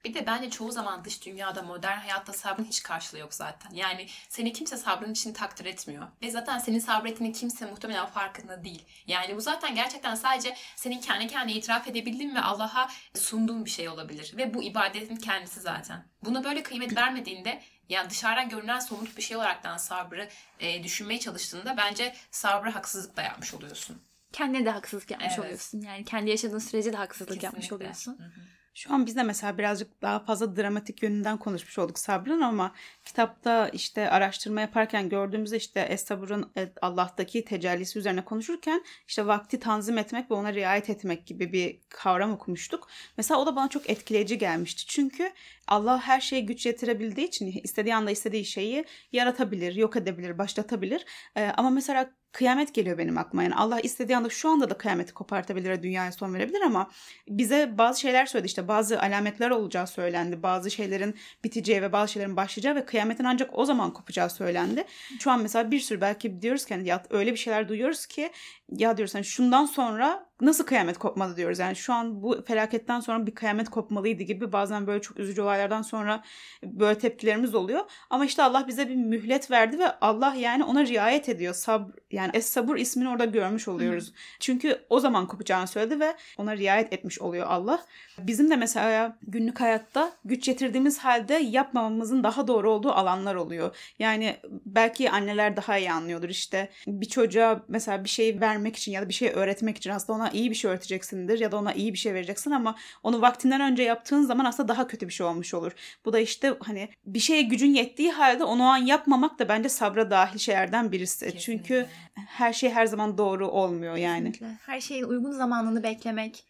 Bir 0.04 0.14
de 0.14 0.26
bence 0.26 0.50
çoğu 0.50 0.72
zaman 0.72 1.04
dış 1.04 1.26
dünyada 1.26 1.62
modern 1.62 1.98
hayatta 1.98 2.32
sabrın 2.32 2.64
hiç 2.64 2.82
karşılığı 2.82 3.20
yok 3.20 3.34
zaten. 3.34 3.70
Yani 3.70 4.06
seni 4.28 4.52
kimse 4.52 4.76
sabrın 4.76 5.12
için 5.12 5.32
takdir 5.32 5.64
etmiyor. 5.64 6.06
Ve 6.22 6.30
zaten 6.30 6.58
senin 6.58 6.78
sabrettiğini 6.78 7.32
kimse 7.32 7.66
muhtemelen 7.66 8.06
farkında 8.06 8.64
değil. 8.64 8.84
Yani 9.06 9.36
bu 9.36 9.40
zaten 9.40 9.74
gerçekten 9.74 10.14
sadece 10.14 10.56
senin 10.76 11.00
kendi 11.00 11.26
kendine 11.26 11.56
itiraf 11.56 11.88
edebildiğin 11.88 12.34
ve 12.34 12.40
Allah'a 12.40 12.88
sunduğun 13.14 13.64
bir 13.64 13.70
şey 13.70 13.88
olabilir. 13.88 14.34
Ve 14.36 14.54
bu 14.54 14.62
ibadetin 14.62 15.16
kendisi 15.16 15.60
zaten. 15.60 16.04
Buna 16.24 16.44
böyle 16.44 16.62
kıymet 16.62 16.96
vermediğinde 16.96 17.62
yani 17.88 18.10
dışarıdan 18.10 18.48
görünen 18.48 18.78
somut 18.78 19.16
bir 19.16 19.22
şey 19.22 19.36
olaraktan 19.36 19.76
sabrı 19.76 20.28
e, 20.60 20.84
düşünmeye 20.84 21.20
çalıştığında 21.20 21.76
bence 21.76 22.14
sabrı 22.30 22.70
haksızlık 22.70 23.16
da 23.16 23.22
yapmış 23.22 23.54
oluyorsun. 23.54 24.02
Kendine 24.32 24.64
de 24.64 24.70
haksızlık 24.70 25.10
yapmış 25.10 25.30
evet. 25.30 25.38
oluyorsun. 25.38 25.80
Yani 25.80 26.04
kendi 26.04 26.30
yaşadığın 26.30 26.58
sürece 26.58 26.92
de 26.92 26.96
haksızlık 26.96 27.28
Kesinlikle. 27.28 27.46
yapmış 27.46 27.72
oluyorsun. 27.72 28.18
Hı 28.18 28.24
hı. 28.24 28.40
Şu 28.74 28.94
an 28.94 29.06
biz 29.06 29.16
de 29.16 29.22
mesela 29.22 29.58
birazcık 29.58 30.02
daha 30.02 30.18
fazla 30.20 30.56
dramatik 30.56 31.02
yönünden 31.02 31.38
konuşmuş 31.38 31.78
olduk 31.78 31.98
sabrın 31.98 32.40
ama 32.40 32.74
kitapta 33.04 33.68
işte 33.68 34.10
araştırma 34.10 34.60
yaparken 34.60 35.08
gördüğümüzde 35.08 35.56
işte 35.56 35.80
Es-Sabr'ın 35.80 36.52
e, 36.56 36.72
Allah'taki 36.82 37.44
tecellisi 37.44 37.98
üzerine 37.98 38.24
konuşurken 38.24 38.84
işte 39.08 39.26
vakti 39.26 39.60
tanzim 39.60 39.98
etmek 39.98 40.30
ve 40.30 40.34
ona 40.34 40.54
riayet 40.54 40.90
etmek 40.90 41.26
gibi 41.26 41.52
bir 41.52 41.80
kavram 41.88 42.32
okumuştuk. 42.32 42.88
Mesela 43.16 43.40
o 43.40 43.46
da 43.46 43.56
bana 43.56 43.68
çok 43.68 43.90
etkileyici 43.90 44.38
gelmişti. 44.38 44.86
Çünkü 44.86 45.32
Allah 45.68 46.00
her 46.00 46.20
şeye 46.20 46.40
güç 46.40 46.66
yetirebildiği 46.66 47.28
için 47.28 47.60
istediği 47.64 47.94
anda 47.94 48.10
istediği 48.10 48.44
şeyi 48.44 48.84
yaratabilir, 49.12 49.74
yok 49.74 49.96
edebilir, 49.96 50.38
başlatabilir. 50.38 51.06
Ee, 51.36 51.52
ama 51.56 51.70
mesela 51.70 52.10
kıyamet 52.34 52.74
geliyor 52.74 52.98
benim 52.98 53.18
aklıma. 53.18 53.42
Yani 53.42 53.54
Allah 53.54 53.80
istediği 53.80 54.16
anda 54.16 54.28
şu 54.28 54.48
anda 54.48 54.70
da 54.70 54.78
kıyameti 54.78 55.14
kopartabilir 55.14 55.82
dünyaya 55.82 56.12
son 56.12 56.34
verebilir 56.34 56.60
ama 56.60 56.90
bize 57.28 57.78
bazı 57.78 58.00
şeyler 58.00 58.26
söyledi 58.26 58.46
işte 58.46 58.63
bazı 58.68 59.00
alametler 59.00 59.50
olacağı 59.50 59.86
söylendi. 59.86 60.42
Bazı 60.42 60.70
şeylerin 60.70 61.14
biteceği 61.44 61.82
ve 61.82 61.92
bazı 61.92 62.12
şeylerin 62.12 62.36
başlayacağı 62.36 62.74
ve 62.74 62.84
kıyametin 62.84 63.24
ancak 63.24 63.58
o 63.58 63.64
zaman 63.64 63.92
kopacağı 63.92 64.30
söylendi. 64.30 64.84
Şu 65.20 65.30
an 65.30 65.40
mesela 65.40 65.70
bir 65.70 65.80
sürü 65.80 66.00
belki 66.00 66.42
diyoruz 66.42 66.64
ki 66.64 66.74
hani 66.74 66.88
ya 66.88 67.02
öyle 67.10 67.32
bir 67.32 67.36
şeyler 67.36 67.68
duyuyoruz 67.68 68.06
ki 68.06 68.30
ya 68.68 68.96
diyoruz 68.96 69.14
hani 69.14 69.24
şundan 69.24 69.66
sonra 69.66 70.26
nasıl 70.40 70.64
kıyamet 70.64 70.98
kopmadı 70.98 71.36
diyoruz. 71.36 71.58
Yani 71.58 71.76
şu 71.76 71.92
an 71.92 72.22
bu 72.22 72.44
felaketten 72.46 73.00
sonra 73.00 73.26
bir 73.26 73.34
kıyamet 73.34 73.68
kopmalıydı 73.68 74.22
gibi 74.22 74.52
bazen 74.52 74.86
böyle 74.86 75.02
çok 75.02 75.18
üzücü 75.18 75.42
olaylardan 75.42 75.82
sonra 75.82 76.22
böyle 76.62 76.98
tepkilerimiz 76.98 77.54
oluyor. 77.54 77.80
Ama 78.10 78.24
işte 78.24 78.42
Allah 78.42 78.64
bize 78.68 78.88
bir 78.88 78.96
mühlet 78.96 79.50
verdi 79.50 79.78
ve 79.78 79.98
Allah 80.00 80.34
yani 80.34 80.64
ona 80.64 80.86
riayet 80.86 81.28
ediyor. 81.28 81.54
Sabr 81.54 81.90
yani 82.10 82.30
Es 82.34 82.46
Sabur 82.46 82.76
ismini 82.76 83.08
orada 83.08 83.24
görmüş 83.24 83.68
oluyoruz. 83.68 84.08
Hı. 84.08 84.14
Çünkü 84.40 84.78
o 84.90 85.00
zaman 85.00 85.26
kopacağını 85.26 85.66
söyledi 85.66 86.00
ve 86.00 86.14
ona 86.38 86.56
riayet 86.56 86.92
etmiş 86.92 87.20
oluyor 87.20 87.46
Allah. 87.46 87.84
Bizim 88.18 88.50
de 88.50 88.56
mesela 88.56 89.18
günlük 89.22 89.60
hayatta 89.60 90.12
güç 90.24 90.44
getirdiğimiz 90.44 90.98
halde 90.98 91.34
yapmamamızın 91.34 92.24
daha 92.24 92.48
doğru 92.48 92.70
olduğu 92.70 92.92
alanlar 92.92 93.34
oluyor. 93.34 93.76
Yani 93.98 94.36
belki 94.66 95.10
anneler 95.10 95.56
daha 95.56 95.78
iyi 95.78 95.92
anlıyordur 95.92 96.28
işte 96.28 96.70
bir 96.86 97.08
çocuğa 97.08 97.64
mesela 97.68 98.04
bir 98.04 98.08
şey 98.08 98.40
vermek 98.40 98.76
için 98.76 98.92
ya 98.92 99.02
da 99.02 99.08
bir 99.08 99.14
şey 99.14 99.32
öğretmek 99.34 99.76
için 99.76 99.90
aslında 99.90 100.18
ona 100.18 100.23
iyi 100.30 100.50
bir 100.50 100.54
şey 100.54 100.70
öğreteceksindir 100.70 101.40
ya 101.40 101.52
da 101.52 101.56
ona 101.56 101.72
iyi 101.72 101.92
bir 101.92 101.98
şey 101.98 102.14
vereceksin 102.14 102.50
ama 102.50 102.76
onu 103.02 103.22
vaktinden 103.22 103.60
önce 103.60 103.82
yaptığın 103.82 104.22
zaman 104.22 104.44
aslında 104.44 104.68
daha 104.68 104.86
kötü 104.86 105.08
bir 105.08 105.12
şey 105.12 105.26
olmuş 105.26 105.54
olur. 105.54 105.72
Bu 106.04 106.12
da 106.12 106.18
işte 106.18 106.56
hani 106.60 106.88
bir 107.06 107.20
şeye 107.20 107.42
gücün 107.42 107.74
yettiği 107.74 108.12
halde 108.12 108.44
onu 108.44 108.62
o 108.62 108.66
an 108.66 108.76
yapmamak 108.76 109.38
da 109.38 109.48
bence 109.48 109.68
sabra 109.68 110.10
dahil 110.10 110.38
şeylerden 110.38 110.92
birisi. 110.92 111.30
Kesinlikle. 111.30 111.40
Çünkü 111.40 111.86
her 112.14 112.52
şey 112.52 112.70
her 112.70 112.86
zaman 112.86 113.18
doğru 113.18 113.48
olmuyor 113.48 113.96
yani. 113.96 114.32
Kesinlikle. 114.32 114.58
Her 114.66 114.80
şeyin 114.80 115.04
uygun 115.04 115.30
zamanını 115.30 115.82
beklemek 115.82 116.44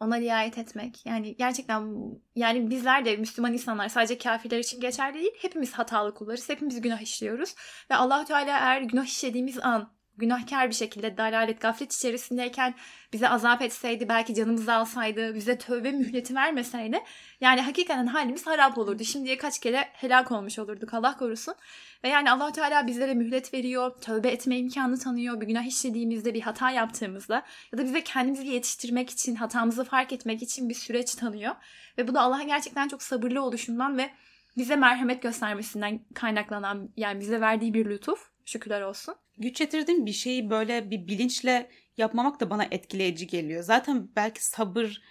ona 0.00 0.20
riayet 0.20 0.58
etmek. 0.58 1.06
Yani 1.06 1.36
gerçekten 1.36 1.94
yani 2.36 2.70
bizler 2.70 3.04
de 3.04 3.16
Müslüman 3.16 3.52
insanlar 3.52 3.88
sadece 3.88 4.18
kafirler 4.18 4.58
için 4.58 4.80
geçerli 4.80 5.18
değil. 5.18 5.32
Hepimiz 5.42 5.72
hatalı 5.72 6.14
kullarız. 6.14 6.48
Hepimiz 6.48 6.80
günah 6.80 7.00
işliyoruz. 7.00 7.54
Ve 7.90 7.94
Allahu 7.94 8.24
Teala 8.24 8.58
eğer 8.58 8.82
günah 8.82 9.04
işlediğimiz 9.04 9.58
an 9.58 9.92
günahkar 10.20 10.68
bir 10.68 10.74
şekilde 10.74 11.16
dalalet, 11.16 11.60
gaflet 11.60 11.92
içerisindeyken 11.92 12.74
bize 13.12 13.28
azap 13.28 13.62
etseydi, 13.62 14.08
belki 14.08 14.34
canımızı 14.34 14.74
alsaydı, 14.74 15.34
bize 15.34 15.58
tövbe 15.58 15.92
mühleti 15.92 16.34
vermeseydi 16.34 17.00
yani 17.40 17.60
hakikaten 17.60 18.06
halimiz 18.06 18.46
harap 18.46 18.78
olurdu. 18.78 19.04
Şimdiye 19.04 19.36
kaç 19.36 19.58
kere 19.58 19.88
helak 19.92 20.32
olmuş 20.32 20.58
olurduk 20.58 20.94
Allah 20.94 21.16
korusun. 21.16 21.54
Ve 22.04 22.08
yani 22.08 22.30
allah 22.30 22.52
Teala 22.52 22.86
bizlere 22.86 23.14
mühlet 23.14 23.54
veriyor, 23.54 23.90
tövbe 24.00 24.28
etme 24.28 24.58
imkanı 24.58 24.98
tanıyor. 24.98 25.40
Bir 25.40 25.46
günah 25.46 25.66
işlediğimizde, 25.66 26.34
bir 26.34 26.40
hata 26.40 26.70
yaptığımızda 26.70 27.42
ya 27.72 27.78
da 27.78 27.84
bize 27.84 28.04
kendimizi 28.04 28.46
yetiştirmek 28.46 29.10
için, 29.10 29.34
hatamızı 29.34 29.84
fark 29.84 30.12
etmek 30.12 30.42
için 30.42 30.68
bir 30.68 30.74
süreç 30.74 31.14
tanıyor. 31.14 31.54
Ve 31.98 32.08
bu 32.08 32.14
da 32.14 32.20
Allah'ın 32.20 32.46
gerçekten 32.46 32.88
çok 32.88 33.02
sabırlı 33.02 33.42
oluşundan 33.42 33.98
ve 33.98 34.10
bize 34.56 34.76
merhamet 34.76 35.22
göstermesinden 35.22 36.00
kaynaklanan 36.14 36.88
yani 36.96 37.20
bize 37.20 37.40
verdiği 37.40 37.74
bir 37.74 37.86
lütuf. 37.86 38.30
Şükürler 38.44 38.82
olsun 38.82 39.14
güç 39.40 39.60
yetirdiğim 39.60 40.06
bir 40.06 40.12
şeyi 40.12 40.50
böyle 40.50 40.90
bir 40.90 41.06
bilinçle 41.06 41.70
yapmamak 41.96 42.40
da 42.40 42.50
bana 42.50 42.64
etkileyici 42.70 43.26
geliyor. 43.26 43.62
Zaten 43.62 44.08
belki 44.16 44.44
sabır 44.44 45.02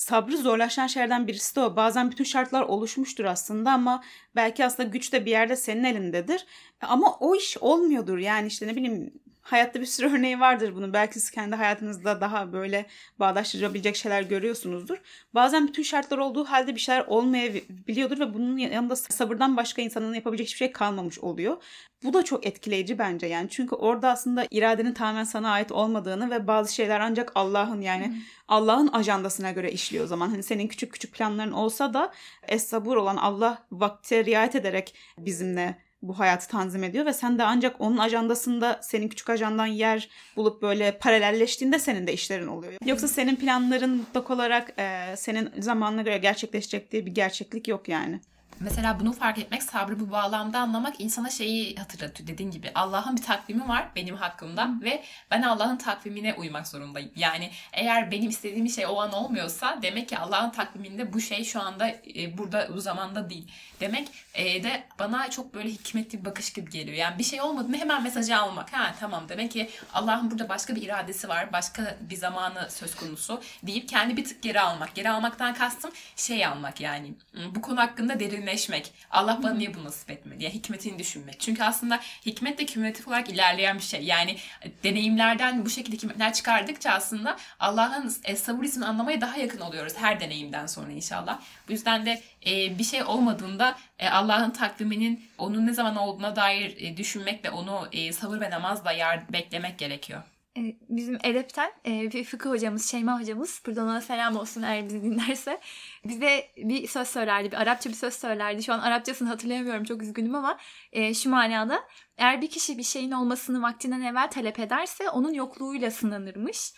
sabrı 0.00 0.36
zorlaşan 0.36 0.86
şeylerden 0.86 1.26
birisi 1.26 1.56
de 1.56 1.60
o. 1.60 1.76
Bazen 1.76 2.10
bütün 2.10 2.24
şartlar 2.24 2.62
oluşmuştur 2.62 3.24
aslında 3.24 3.72
ama 3.72 4.04
belki 4.36 4.64
aslında 4.64 4.88
güç 4.88 5.12
de 5.12 5.26
bir 5.26 5.30
yerde 5.30 5.56
senin 5.56 5.84
elindedir. 5.84 6.46
Ama 6.80 7.16
o 7.20 7.36
iş 7.36 7.58
olmuyordur. 7.58 8.18
Yani 8.18 8.46
işte 8.46 8.66
ne 8.66 8.76
bileyim 8.76 9.12
hayatta 9.40 9.80
bir 9.80 9.86
sürü 9.86 10.06
örneği 10.16 10.40
vardır 10.40 10.74
bunun. 10.74 10.92
Belki 10.92 11.14
siz 11.14 11.30
kendi 11.30 11.56
hayatınızda 11.56 12.20
daha 12.20 12.52
böyle 12.52 12.86
bağdaştırabilecek 13.18 13.96
şeyler 13.96 14.22
görüyorsunuzdur. 14.22 14.98
Bazen 15.34 15.68
bütün 15.68 15.82
şartlar 15.82 16.18
olduğu 16.18 16.44
halde 16.44 16.74
bir 16.74 16.80
şeyler 16.80 17.04
olmayabiliyordur 17.06 18.20
ve 18.20 18.34
bunun 18.34 18.56
yanında 18.56 18.96
sabırdan 18.96 19.56
başka 19.56 19.82
insanın 19.82 20.14
yapabilecek 20.14 20.46
hiçbir 20.46 20.58
şey 20.58 20.72
kalmamış 20.72 21.18
oluyor. 21.18 21.62
Bu 22.04 22.14
da 22.14 22.24
çok 22.24 22.46
etkileyici 22.46 22.98
bence 22.98 23.26
yani. 23.26 23.48
Çünkü 23.50 23.74
orada 23.74 24.10
aslında 24.10 24.46
iradenin 24.50 24.94
tamamen 24.94 25.24
sana 25.24 25.50
ait 25.50 25.72
olmadığını 25.72 26.30
ve 26.30 26.46
bazı 26.46 26.74
şeyler 26.74 27.00
ancak 27.00 27.32
Allah'ın 27.34 27.80
yani 27.80 28.06
hmm. 28.06 28.14
Allah'ın 28.48 28.88
ajandasına 28.92 29.50
göre 29.50 29.72
işliyor 29.72 30.04
o 30.04 30.06
zaman. 30.06 30.28
Hani 30.28 30.42
senin 30.42 30.68
küçük 30.68 30.92
küçük 30.92 31.14
planların 31.14 31.52
olsa 31.52 31.94
da 31.94 32.12
es 32.48 32.66
sabur 32.66 32.96
olan 32.96 33.16
Allah 33.16 33.66
vakte 33.72 34.24
riayet 34.24 34.54
ederek 34.54 34.94
bizimle 35.18 35.78
bu 36.02 36.18
hayatı 36.18 36.48
tanzim 36.48 36.84
ediyor 36.84 37.06
ve 37.06 37.12
sen 37.12 37.38
de 37.38 37.44
ancak 37.44 37.80
onun 37.80 37.98
ajandasında 37.98 38.80
senin 38.82 39.08
küçük 39.08 39.30
ajandan 39.30 39.66
yer 39.66 40.08
bulup 40.36 40.62
böyle 40.62 40.98
paralelleştiğinde 40.98 41.78
senin 41.78 42.06
de 42.06 42.12
işlerin 42.12 42.46
oluyor. 42.46 42.72
Yoksa 42.84 43.08
senin 43.08 43.36
planların 43.36 43.96
mutlak 43.96 44.30
olarak 44.30 44.74
e, 44.78 45.14
senin 45.16 45.50
zamanına 45.58 46.02
göre 46.02 46.18
gerçekleşecek 46.18 46.92
diye 46.92 47.06
bir 47.06 47.14
gerçeklik 47.14 47.68
yok 47.68 47.88
yani 47.88 48.20
mesela 48.60 49.00
bunu 49.00 49.12
fark 49.12 49.38
etmek, 49.38 49.62
sabrı 49.62 50.00
bu 50.00 50.10
bağlamda 50.10 50.58
anlamak 50.58 51.00
insana 51.00 51.30
şeyi 51.30 51.76
hatırlatıyor. 51.76 52.28
Dediğin 52.28 52.50
gibi 52.50 52.70
Allah'ın 52.74 53.16
bir 53.16 53.22
takvimi 53.22 53.68
var 53.68 53.88
benim 53.96 54.16
hakkımda 54.16 54.64
Hı. 54.64 54.80
ve 54.82 55.02
ben 55.30 55.42
Allah'ın 55.42 55.76
takvimine 55.76 56.34
uymak 56.34 56.68
zorundayım. 56.68 57.10
Yani 57.16 57.50
eğer 57.72 58.10
benim 58.10 58.30
istediğim 58.30 58.68
şey 58.68 58.86
o 58.86 59.00
an 59.00 59.12
olmuyorsa 59.12 59.78
demek 59.82 60.08
ki 60.08 60.18
Allah'ın 60.18 60.50
takviminde 60.50 61.12
bu 61.12 61.20
şey 61.20 61.44
şu 61.44 61.62
anda 61.62 61.88
e, 61.88 62.38
burada 62.38 62.68
bu 62.74 62.80
zamanda 62.80 63.30
değil. 63.30 63.52
Demek 63.80 64.08
e, 64.34 64.62
de 64.62 64.84
bana 64.98 65.30
çok 65.30 65.54
böyle 65.54 65.68
hikmetli 65.68 66.20
bir 66.20 66.24
bakış 66.24 66.52
gibi 66.52 66.70
geliyor. 66.70 66.96
Yani 66.96 67.18
bir 67.18 67.24
şey 67.24 67.40
olmadı 67.40 67.68
mı 67.68 67.76
hemen 67.76 68.02
mesajı 68.02 68.36
almak. 68.36 68.72
Ha 68.72 68.94
tamam 69.00 69.28
demek 69.28 69.50
ki 69.52 69.70
Allah'ın 69.94 70.30
burada 70.30 70.48
başka 70.48 70.74
bir 70.74 70.82
iradesi 70.82 71.28
var. 71.28 71.52
Başka 71.52 71.96
bir 72.00 72.16
zamanı 72.16 72.70
söz 72.70 72.94
konusu 72.94 73.40
deyip 73.62 73.88
kendi 73.88 74.16
bir 74.16 74.24
tık 74.24 74.42
geri 74.42 74.60
almak. 74.60 74.94
Geri 74.94 75.10
almaktan 75.10 75.54
kastım 75.54 75.90
şey 76.16 76.46
almak 76.46 76.80
yani. 76.80 77.14
Bu 77.54 77.62
konu 77.62 77.80
hakkında 77.80 78.20
derinle 78.20 78.49
derinleşmek. 78.50 78.92
Allah 79.10 79.40
bana 79.42 79.54
niye 79.54 79.74
bunu 79.74 79.84
nasip 79.84 80.10
etmedi? 80.10 80.44
Yani 80.44 80.54
hikmetini 80.54 80.98
düşünmek. 80.98 81.40
Çünkü 81.40 81.62
aslında 81.62 82.00
hikmet 82.26 82.58
de 82.58 82.66
kümülatif 82.66 83.08
olarak 83.08 83.28
ilerleyen 83.28 83.76
bir 83.76 83.82
şey. 83.82 84.02
Yani 84.04 84.36
deneyimlerden 84.84 85.64
bu 85.64 85.70
şekilde 85.70 85.96
hikmetler 85.96 86.32
çıkardıkça 86.32 86.90
aslında 86.90 87.36
Allah'ın 87.60 88.12
e, 88.24 88.36
sabır 88.36 88.64
ismini 88.64 88.86
anlamaya 88.86 89.20
daha 89.20 89.36
yakın 89.36 89.60
oluyoruz 89.60 89.92
her 89.96 90.20
deneyimden 90.20 90.66
sonra 90.66 90.92
inşallah. 90.92 91.40
Bu 91.68 91.72
yüzden 91.72 92.06
de 92.06 92.22
e, 92.46 92.78
bir 92.78 92.84
şey 92.84 93.02
olmadığında 93.02 93.76
e, 93.98 94.08
Allah'ın 94.08 94.50
takviminin 94.50 95.24
onun 95.38 95.66
ne 95.66 95.74
zaman 95.74 95.96
olduğuna 95.96 96.36
dair 96.36 96.76
e, 96.76 96.96
düşünmek 96.96 97.44
ve 97.44 97.50
onu 97.50 97.88
e, 97.92 98.12
sabır 98.12 98.40
ve 98.40 98.50
namazla 98.50 98.92
yar 98.92 99.32
beklemek 99.32 99.78
gerekiyor. 99.78 100.22
E, 100.60 100.76
bizim 100.88 101.18
edepten 101.24 101.72
e, 101.86 102.12
bir 102.12 102.24
fıkıh 102.24 102.50
hocamız 102.50 102.90
Şeyma 102.90 103.20
hocamız 103.20 103.62
buradan 103.66 103.88
ona 103.88 104.00
selam 104.00 104.36
olsun 104.36 104.62
eğer 104.62 104.84
bizi 104.84 105.02
dinlerse 105.02 105.60
bize 106.04 106.44
bir 106.56 106.88
söz 106.88 107.08
söylerdi 107.08 107.52
bir 107.52 107.56
Arapça 107.56 107.90
bir 107.90 107.94
söz 107.94 108.14
söylerdi 108.14 108.62
şu 108.62 108.72
an 108.72 108.78
Arapçasını 108.78 109.28
hatırlayamıyorum 109.28 109.84
çok 109.84 110.02
üzgünüm 110.02 110.34
ama 110.34 110.58
e, 110.92 111.14
şu 111.14 111.30
manada 111.30 111.80
eğer 112.18 112.42
bir 112.42 112.50
kişi 112.50 112.78
bir 112.78 112.82
şeyin 112.82 113.10
olmasını 113.10 113.62
vaktinden 113.62 114.00
evvel 114.00 114.30
talep 114.30 114.58
ederse 114.58 115.10
onun 115.10 115.32
yokluğuyla 115.32 115.90
sınanırmış. 115.90 116.72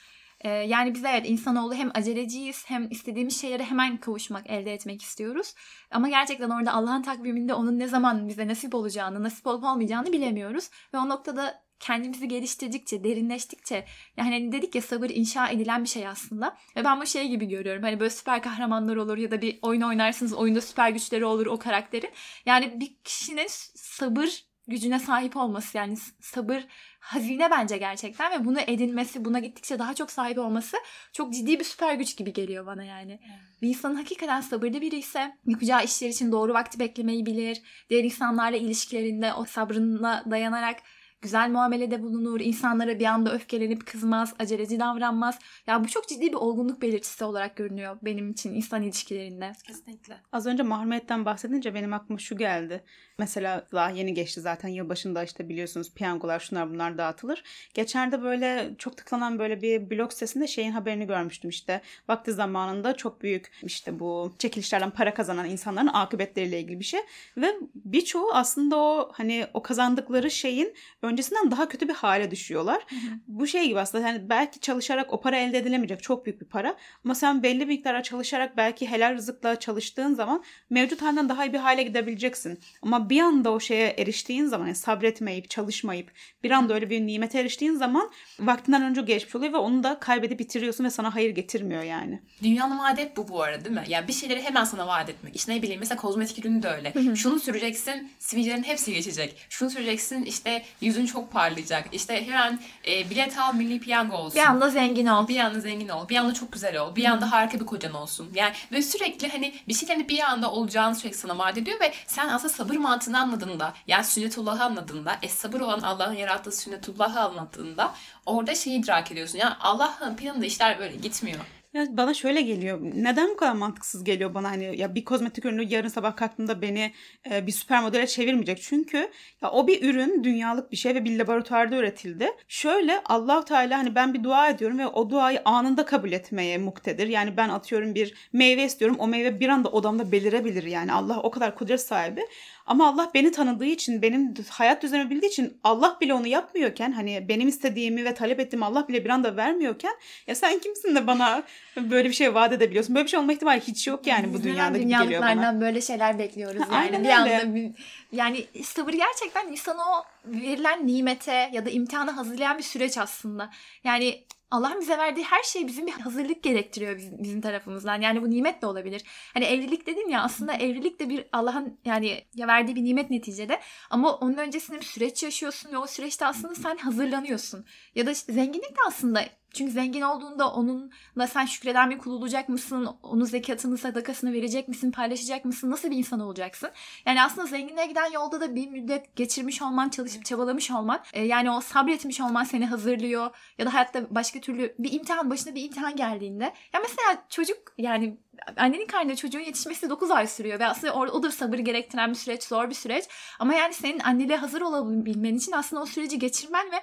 Yani 0.44 0.94
biz 0.94 1.04
evet 1.04 1.28
insanoğlu 1.28 1.74
hem 1.74 1.90
aceleciyiz 1.94 2.64
hem 2.66 2.90
istediğimiz 2.90 3.40
şeylere 3.40 3.64
hemen 3.64 3.96
kavuşmak, 3.96 4.50
elde 4.50 4.72
etmek 4.72 5.02
istiyoruz. 5.02 5.54
Ama 5.90 6.08
gerçekten 6.08 6.50
orada 6.50 6.72
Allah'ın 6.72 7.02
takviminde 7.02 7.54
onun 7.54 7.78
ne 7.78 7.88
zaman 7.88 8.28
bize 8.28 8.48
nasip 8.48 8.74
olacağını, 8.74 9.22
nasip 9.22 9.46
olup 9.46 9.64
olmayacağını 9.64 10.12
bilemiyoruz. 10.12 10.70
Ve 10.94 10.98
o 10.98 11.08
noktada 11.08 11.62
kendimizi 11.82 12.28
geliştirdikçe, 12.28 13.04
derinleştikçe 13.04 13.84
yani 14.16 14.30
hani 14.30 14.52
dedik 14.52 14.74
ya 14.74 14.82
sabır 14.82 15.10
inşa 15.10 15.48
edilen 15.48 15.84
bir 15.84 15.88
şey 15.88 16.08
aslında. 16.08 16.56
Ve 16.76 16.84
ben 16.84 17.00
bu 17.00 17.06
şey 17.06 17.28
gibi 17.28 17.48
görüyorum. 17.48 17.82
Hani 17.82 18.00
böyle 18.00 18.10
süper 18.10 18.42
kahramanlar 18.42 18.96
olur 18.96 19.16
ya 19.16 19.30
da 19.30 19.42
bir 19.42 19.58
oyun 19.62 19.80
oynarsınız 19.80 20.32
oyunda 20.32 20.60
süper 20.60 20.90
güçleri 20.90 21.24
olur 21.24 21.46
o 21.46 21.58
karakterin. 21.58 22.10
Yani 22.46 22.80
bir 22.80 22.96
kişinin 23.04 23.46
sabır 23.74 24.44
gücüne 24.68 24.98
sahip 24.98 25.36
olması 25.36 25.76
yani 25.78 25.96
sabır 26.20 26.66
hazine 27.00 27.50
bence 27.50 27.78
gerçekten 27.78 28.32
ve 28.32 28.44
bunu 28.44 28.60
edinmesi, 28.60 29.24
buna 29.24 29.38
gittikçe 29.38 29.78
daha 29.78 29.94
çok 29.94 30.10
sahip 30.10 30.38
olması 30.38 30.76
çok 31.12 31.32
ciddi 31.32 31.58
bir 31.58 31.64
süper 31.64 31.94
güç 31.94 32.16
gibi 32.16 32.32
geliyor 32.32 32.66
bana 32.66 32.84
yani. 32.84 33.20
Bir 33.62 33.68
insanın 33.68 33.94
hakikaten 33.94 34.40
sabırlı 34.40 34.80
biri 34.80 34.96
ise 34.96 35.36
yapacağı 35.46 35.84
işler 35.84 36.08
için 36.08 36.32
doğru 36.32 36.54
vakti 36.54 36.80
beklemeyi 36.80 37.26
bilir. 37.26 37.62
Diğer 37.90 38.04
insanlarla 38.04 38.56
ilişkilerinde 38.56 39.34
o 39.34 39.44
sabrına 39.44 40.24
dayanarak 40.30 40.76
güzel 41.22 41.50
muamelede 41.50 42.02
bulunur, 42.02 42.40
insanlara 42.40 42.98
bir 42.98 43.04
anda 43.04 43.32
öfkelenip 43.34 43.86
kızmaz, 43.86 44.34
aceleci 44.38 44.78
davranmaz. 44.78 45.38
Ya 45.66 45.84
bu 45.84 45.88
çok 45.88 46.08
ciddi 46.08 46.26
bir 46.26 46.34
olgunluk 46.34 46.82
belirtisi 46.82 47.24
olarak 47.24 47.56
görünüyor 47.56 47.98
benim 48.02 48.30
için 48.30 48.54
insan 48.54 48.82
ilişkilerinde. 48.82 49.52
Kesinlikle. 49.66 50.16
Az 50.32 50.46
önce 50.46 50.62
mahrumiyetten 50.62 51.24
bahsedince 51.24 51.74
benim 51.74 51.92
aklıma 51.92 52.18
şu 52.18 52.36
geldi. 52.36 52.84
Mesela 53.18 53.66
daha 53.72 53.90
yeni 53.90 54.14
geçti 54.14 54.40
zaten 54.40 54.68
yılbaşında 54.68 55.24
işte 55.24 55.48
biliyorsunuz 55.48 55.94
piyangolar 55.94 56.40
şunlar 56.40 56.70
bunlar 56.70 56.98
dağıtılır. 56.98 57.44
Geçerde 57.74 58.22
böyle 58.22 58.70
çok 58.78 58.96
tıklanan 58.96 59.38
böyle 59.38 59.62
bir 59.62 59.90
blog 59.90 60.12
sitesinde 60.12 60.46
şeyin 60.46 60.72
haberini 60.72 61.06
görmüştüm 61.06 61.50
işte. 61.50 61.80
Vakti 62.08 62.32
zamanında 62.32 62.96
çok 62.96 63.22
büyük 63.22 63.52
işte 63.62 63.98
bu 63.98 64.34
çekilişlerden 64.38 64.90
para 64.90 65.14
kazanan 65.14 65.50
insanların 65.50 65.86
akıbetleriyle 65.86 66.60
ilgili 66.60 66.80
bir 66.80 66.84
şey. 66.84 67.00
Ve 67.36 67.46
birçoğu 67.74 68.32
aslında 68.32 68.76
o 68.76 69.12
hani 69.12 69.46
o 69.54 69.62
kazandıkları 69.62 70.30
şeyin 70.30 70.74
öncesinden 71.12 71.50
daha 71.50 71.68
kötü 71.68 71.88
bir 71.88 71.94
hale 71.94 72.30
düşüyorlar. 72.30 72.86
Bu 73.26 73.46
şey 73.46 73.68
gibi 73.68 73.80
aslında 73.80 74.08
yani 74.08 74.28
belki 74.28 74.60
çalışarak 74.60 75.12
o 75.12 75.20
para 75.20 75.36
elde 75.36 75.58
edilemeyecek 75.58 76.02
çok 76.02 76.26
büyük 76.26 76.40
bir 76.40 76.46
para. 76.46 76.76
Ama 77.04 77.14
sen 77.14 77.42
belli 77.42 77.60
bir 77.60 77.66
miktara 77.66 78.02
çalışarak 78.02 78.56
belki 78.56 78.86
helal 78.86 79.14
rızıkla 79.14 79.60
çalıştığın 79.60 80.14
zaman 80.14 80.44
mevcut 80.70 81.02
halinden 81.02 81.28
daha 81.28 81.46
iyi 81.46 81.52
bir 81.52 81.58
hale 81.58 81.82
gidebileceksin. 81.82 82.58
Ama 82.82 83.10
bir 83.10 83.20
anda 83.20 83.52
o 83.52 83.60
şeye 83.60 83.88
eriştiğin 83.88 84.46
zaman 84.46 84.66
yani 84.66 84.74
sabretmeyip 84.76 85.50
çalışmayıp 85.50 86.10
bir 86.44 86.50
anda 86.50 86.74
öyle 86.74 86.90
bir 86.90 87.06
nimete 87.06 87.40
eriştiğin 87.40 87.74
zaman 87.74 88.10
vaktinden 88.40 88.82
önce 88.82 89.00
geçmiş 89.00 89.36
oluyor 89.36 89.52
ve 89.52 89.56
onu 89.56 89.82
da 89.82 89.98
kaybedip 90.00 90.38
bitiriyorsun 90.38 90.84
ve 90.84 90.90
sana 90.90 91.14
hayır 91.14 91.30
getirmiyor 91.30 91.82
yani. 91.82 92.22
Dünyanın 92.42 92.78
vaadi 92.78 93.12
bu 93.16 93.28
bu 93.28 93.42
arada 93.42 93.64
değil 93.64 93.76
mi? 93.76 93.84
Yani 93.88 94.08
bir 94.08 94.12
şeyleri 94.12 94.42
hemen 94.42 94.64
sana 94.64 94.86
vaat 94.86 95.08
etmek. 95.08 95.36
İşte 95.36 95.54
ne 95.54 95.62
bileyim 95.62 95.80
mesela 95.80 96.00
kozmetik 96.00 96.38
ürünü 96.38 96.62
de 96.62 96.68
öyle. 96.68 97.16
Şunu 97.16 97.40
süreceksin 97.40 98.10
sivilcelerin 98.18 98.62
hepsi 98.62 98.92
geçecek. 98.92 99.36
Şunu 99.48 99.70
süreceksin 99.70 100.24
işte 100.24 100.62
yüzün 100.80 101.01
çok 101.06 101.32
parlayacak. 101.32 101.88
İşte 101.92 102.26
hemen 102.26 102.60
e, 102.88 103.10
bilet 103.10 103.38
al 103.38 103.54
milli 103.54 103.80
piyango 103.80 104.16
olsun. 104.16 104.34
Bir 104.34 104.46
anda 104.46 104.70
zengin 104.70 105.06
ol. 105.06 105.28
bir 105.28 105.40
anda 105.40 105.60
zengin 105.60 105.88
ol, 105.88 106.08
bir 106.08 106.16
anda 106.16 106.34
çok 106.34 106.52
güzel 106.52 106.78
ol, 106.78 106.96
bir 106.96 107.04
anda 107.04 107.32
harika 107.32 107.60
bir 107.60 107.66
kocan 107.66 107.94
olsun. 107.94 108.30
Yani 108.34 108.52
ve 108.72 108.82
sürekli 108.82 109.28
hani 109.28 109.54
bir 109.68 109.74
şeylerin 109.74 110.08
bir 110.08 110.20
anda 110.20 110.50
olacağını 110.50 110.94
sürekli 110.94 111.16
sana 111.16 111.38
vaat 111.38 111.58
ediyor 111.58 111.80
ve 111.80 111.92
sen 112.06 112.28
aslında 112.28 112.52
sabır 112.52 112.76
mantığını 112.76 113.20
anladığında, 113.20 113.74
yani 113.86 114.04
sünnetullahı 114.04 114.64
anladığında, 114.64 115.18
es 115.22 115.34
sabır 115.34 115.60
olan 115.60 115.80
Allah'ın 115.80 116.16
yarattığı 116.16 116.52
sünnetullahı 116.52 117.20
anladığında 117.20 117.94
orada 118.26 118.54
şeyi 118.54 118.78
idrak 118.78 119.12
ediyorsun. 119.12 119.38
Yani 119.38 119.54
Allah'ın 119.60 120.16
planında 120.16 120.46
işler 120.46 120.78
böyle 120.78 120.96
gitmiyor. 120.96 121.40
Ya 121.72 121.86
bana 121.96 122.14
şöyle 122.14 122.40
geliyor. 122.40 122.80
Neden 122.94 123.30
bu 123.30 123.36
kadar 123.36 123.52
mantıksız 123.52 124.04
geliyor 124.04 124.34
bana 124.34 124.50
hani 124.50 124.80
ya 124.80 124.94
bir 124.94 125.04
kozmetik 125.04 125.44
ürünü 125.44 125.64
yarın 125.64 125.88
sabah 125.88 126.16
kalktığımda 126.16 126.62
beni 126.62 126.92
e, 127.30 127.46
bir 127.46 127.52
süper 127.52 127.82
modele 127.82 128.06
çevirmeyecek. 128.06 128.62
Çünkü 128.62 129.10
ya 129.42 129.50
o 129.50 129.66
bir 129.66 129.82
ürün 129.90 130.24
dünyalık 130.24 130.72
bir 130.72 130.76
şey 130.76 130.94
ve 130.94 131.04
bir 131.04 131.18
laboratuvarda 131.18 131.76
üretildi. 131.76 132.30
Şöyle 132.48 133.02
allah 133.04 133.44
Teala 133.44 133.78
hani 133.78 133.94
ben 133.94 134.14
bir 134.14 134.24
dua 134.24 134.48
ediyorum 134.48 134.78
ve 134.78 134.86
o 134.86 135.10
duayı 135.10 135.42
anında 135.44 135.84
kabul 135.84 136.12
etmeye 136.12 136.58
muktedir. 136.58 137.06
Yani 137.06 137.36
ben 137.36 137.48
atıyorum 137.48 137.94
bir 137.94 138.14
meyve 138.32 138.64
istiyorum. 138.64 138.96
O 139.00 139.06
meyve 139.08 139.40
bir 139.40 139.48
anda 139.48 139.68
odamda 139.68 140.12
belirebilir 140.12 140.62
yani. 140.64 140.92
Allah 140.92 141.20
o 141.22 141.30
kadar 141.30 141.54
kudret 141.54 141.80
sahibi. 141.80 142.22
Ama 142.66 142.88
Allah 142.88 143.10
beni 143.14 143.32
tanıdığı 143.32 143.64
için, 143.64 144.02
benim 144.02 144.34
hayat 144.50 144.82
düzenimi 144.82 145.10
bildiği 145.10 145.26
için 145.26 145.56
Allah 145.64 145.98
bile 146.00 146.14
onu 146.14 146.26
yapmıyorken 146.26 146.92
hani 146.92 147.28
benim 147.28 147.48
istediğimi 147.48 148.04
ve 148.04 148.14
talep 148.14 148.40
ettiğimi 148.40 148.64
Allah 148.64 148.88
bile 148.88 149.04
bir 149.04 149.10
anda 149.10 149.36
vermiyorken 149.36 149.92
ya 150.26 150.34
sen 150.34 150.58
kimsin 150.58 150.94
de 150.94 151.06
bana 151.06 151.42
böyle 151.76 152.08
bir 152.08 152.14
şey 152.14 152.34
vaat 152.34 152.52
edebiliyorsun? 152.52 152.94
Böyle 152.94 153.04
bir 153.04 153.10
şey 153.10 153.20
olma 153.20 153.32
ihtimali 153.32 153.60
hiç 153.60 153.86
yok 153.86 154.06
yani 154.06 154.34
bu 154.34 154.42
dünyada 154.42 154.78
gibi 154.78 154.88
geliyor 154.88 155.22
bana. 155.22 155.60
böyle 155.60 155.80
şeyler 155.80 156.18
bekliyoruz 156.18 156.60
Ha, 156.68 156.74
yani. 156.74 156.84
aynen 156.84 157.04
bir 157.04 157.08
öyle. 157.08 157.40
anda 157.40 157.54
bir, 157.54 157.70
yani 158.12 158.46
sabır 158.64 158.92
gerçekten 158.92 159.48
insana 159.52 159.82
o 159.82 160.04
verilen 160.24 160.86
nimete 160.86 161.50
ya 161.52 161.66
da 161.66 161.70
imtihana 161.70 162.16
hazırlayan 162.16 162.58
bir 162.58 162.62
süreç 162.62 162.98
aslında. 162.98 163.50
Yani 163.84 164.24
Allah'ın 164.52 164.80
bize 164.80 164.98
verdiği 164.98 165.24
her 165.24 165.42
şey 165.42 165.66
bizim 165.66 165.86
bir 165.86 165.92
hazırlık 165.92 166.42
gerektiriyor 166.42 166.96
bizim, 166.96 167.22
bizim 167.22 167.40
tarafımızdan. 167.40 168.00
Yani 168.00 168.22
bu 168.22 168.30
nimet 168.30 168.62
de 168.62 168.66
olabilir. 168.66 169.02
Hani 169.34 169.44
evlilik 169.44 169.86
dedin 169.86 170.08
ya 170.08 170.22
aslında 170.22 170.54
evlilik 170.54 171.00
de 171.00 171.08
bir 171.08 171.24
Allah'ın 171.32 171.78
yani 171.84 172.24
ya 172.34 172.46
verdiği 172.48 172.76
bir 172.76 172.84
nimet 172.84 173.10
neticede. 173.10 173.60
Ama 173.90 174.14
onun 174.14 174.36
öncesinde 174.36 174.80
bir 174.80 174.84
süreç 174.84 175.22
yaşıyorsun 175.22 175.72
ve 175.72 175.78
o 175.78 175.86
süreçte 175.86 176.26
aslında 176.26 176.54
sen 176.54 176.76
hazırlanıyorsun. 176.76 177.66
Ya 177.94 178.06
da 178.06 178.10
işte 178.10 178.32
zenginlik 178.32 178.70
de 178.70 178.80
aslında 178.86 179.24
çünkü 179.54 179.72
zengin 179.72 180.00
olduğunda 180.00 180.52
onunla 180.52 181.26
sen 181.28 181.46
şükreden 181.46 181.90
bir 181.90 181.98
kul 181.98 182.12
olacak 182.12 182.48
mısın? 182.48 182.88
Onun 183.02 183.24
zekatını, 183.24 183.78
sadakasını 183.78 184.32
verecek 184.32 184.68
misin? 184.68 184.90
Paylaşacak 184.90 185.44
mısın? 185.44 185.70
Nasıl 185.70 185.90
bir 185.90 185.96
insan 185.96 186.20
olacaksın? 186.20 186.70
Yani 187.06 187.22
aslında 187.22 187.46
zenginliğe 187.46 187.86
giden 187.86 188.12
yolda 188.12 188.40
da 188.40 188.54
bir 188.54 188.68
müddet 188.68 189.16
geçirmiş 189.16 189.62
olman, 189.62 189.88
çalışıp 189.88 190.24
çabalamış 190.24 190.70
olman, 190.70 191.02
e, 191.12 191.24
yani 191.24 191.50
o 191.50 191.60
sabretmiş 191.60 192.20
olman 192.20 192.44
seni 192.44 192.66
hazırlıyor. 192.66 193.30
Ya 193.58 193.66
da 193.66 193.74
hayatta 193.74 194.14
başka 194.14 194.40
türlü 194.40 194.74
bir 194.78 194.92
imtihan, 194.92 195.30
başına 195.30 195.54
bir 195.54 195.64
imtihan 195.64 195.96
geldiğinde. 195.96 196.44
Ya 196.44 196.80
mesela 196.80 197.24
çocuk 197.28 197.58
yani 197.78 198.18
annenin 198.56 198.86
karnında 198.86 199.16
çocuğun 199.16 199.40
yetişmesi 199.40 199.90
9 199.90 200.10
ay 200.10 200.26
sürüyor 200.26 200.60
ve 200.60 200.66
aslında 200.66 200.94
o, 200.94 201.00
o 201.00 201.22
da 201.22 201.30
sabır 201.30 201.58
gerektiren 201.58 202.10
bir 202.10 202.14
süreç, 202.14 202.44
zor 202.44 202.70
bir 202.70 202.74
süreç. 202.74 203.04
Ama 203.38 203.54
yani 203.54 203.74
senin 203.74 204.00
anneliğe 204.00 204.36
hazır 204.36 204.60
olabilmen 204.60 205.34
için 205.34 205.52
aslında 205.52 205.82
o 205.82 205.86
süreci 205.86 206.18
geçirmen 206.18 206.72
ve 206.72 206.76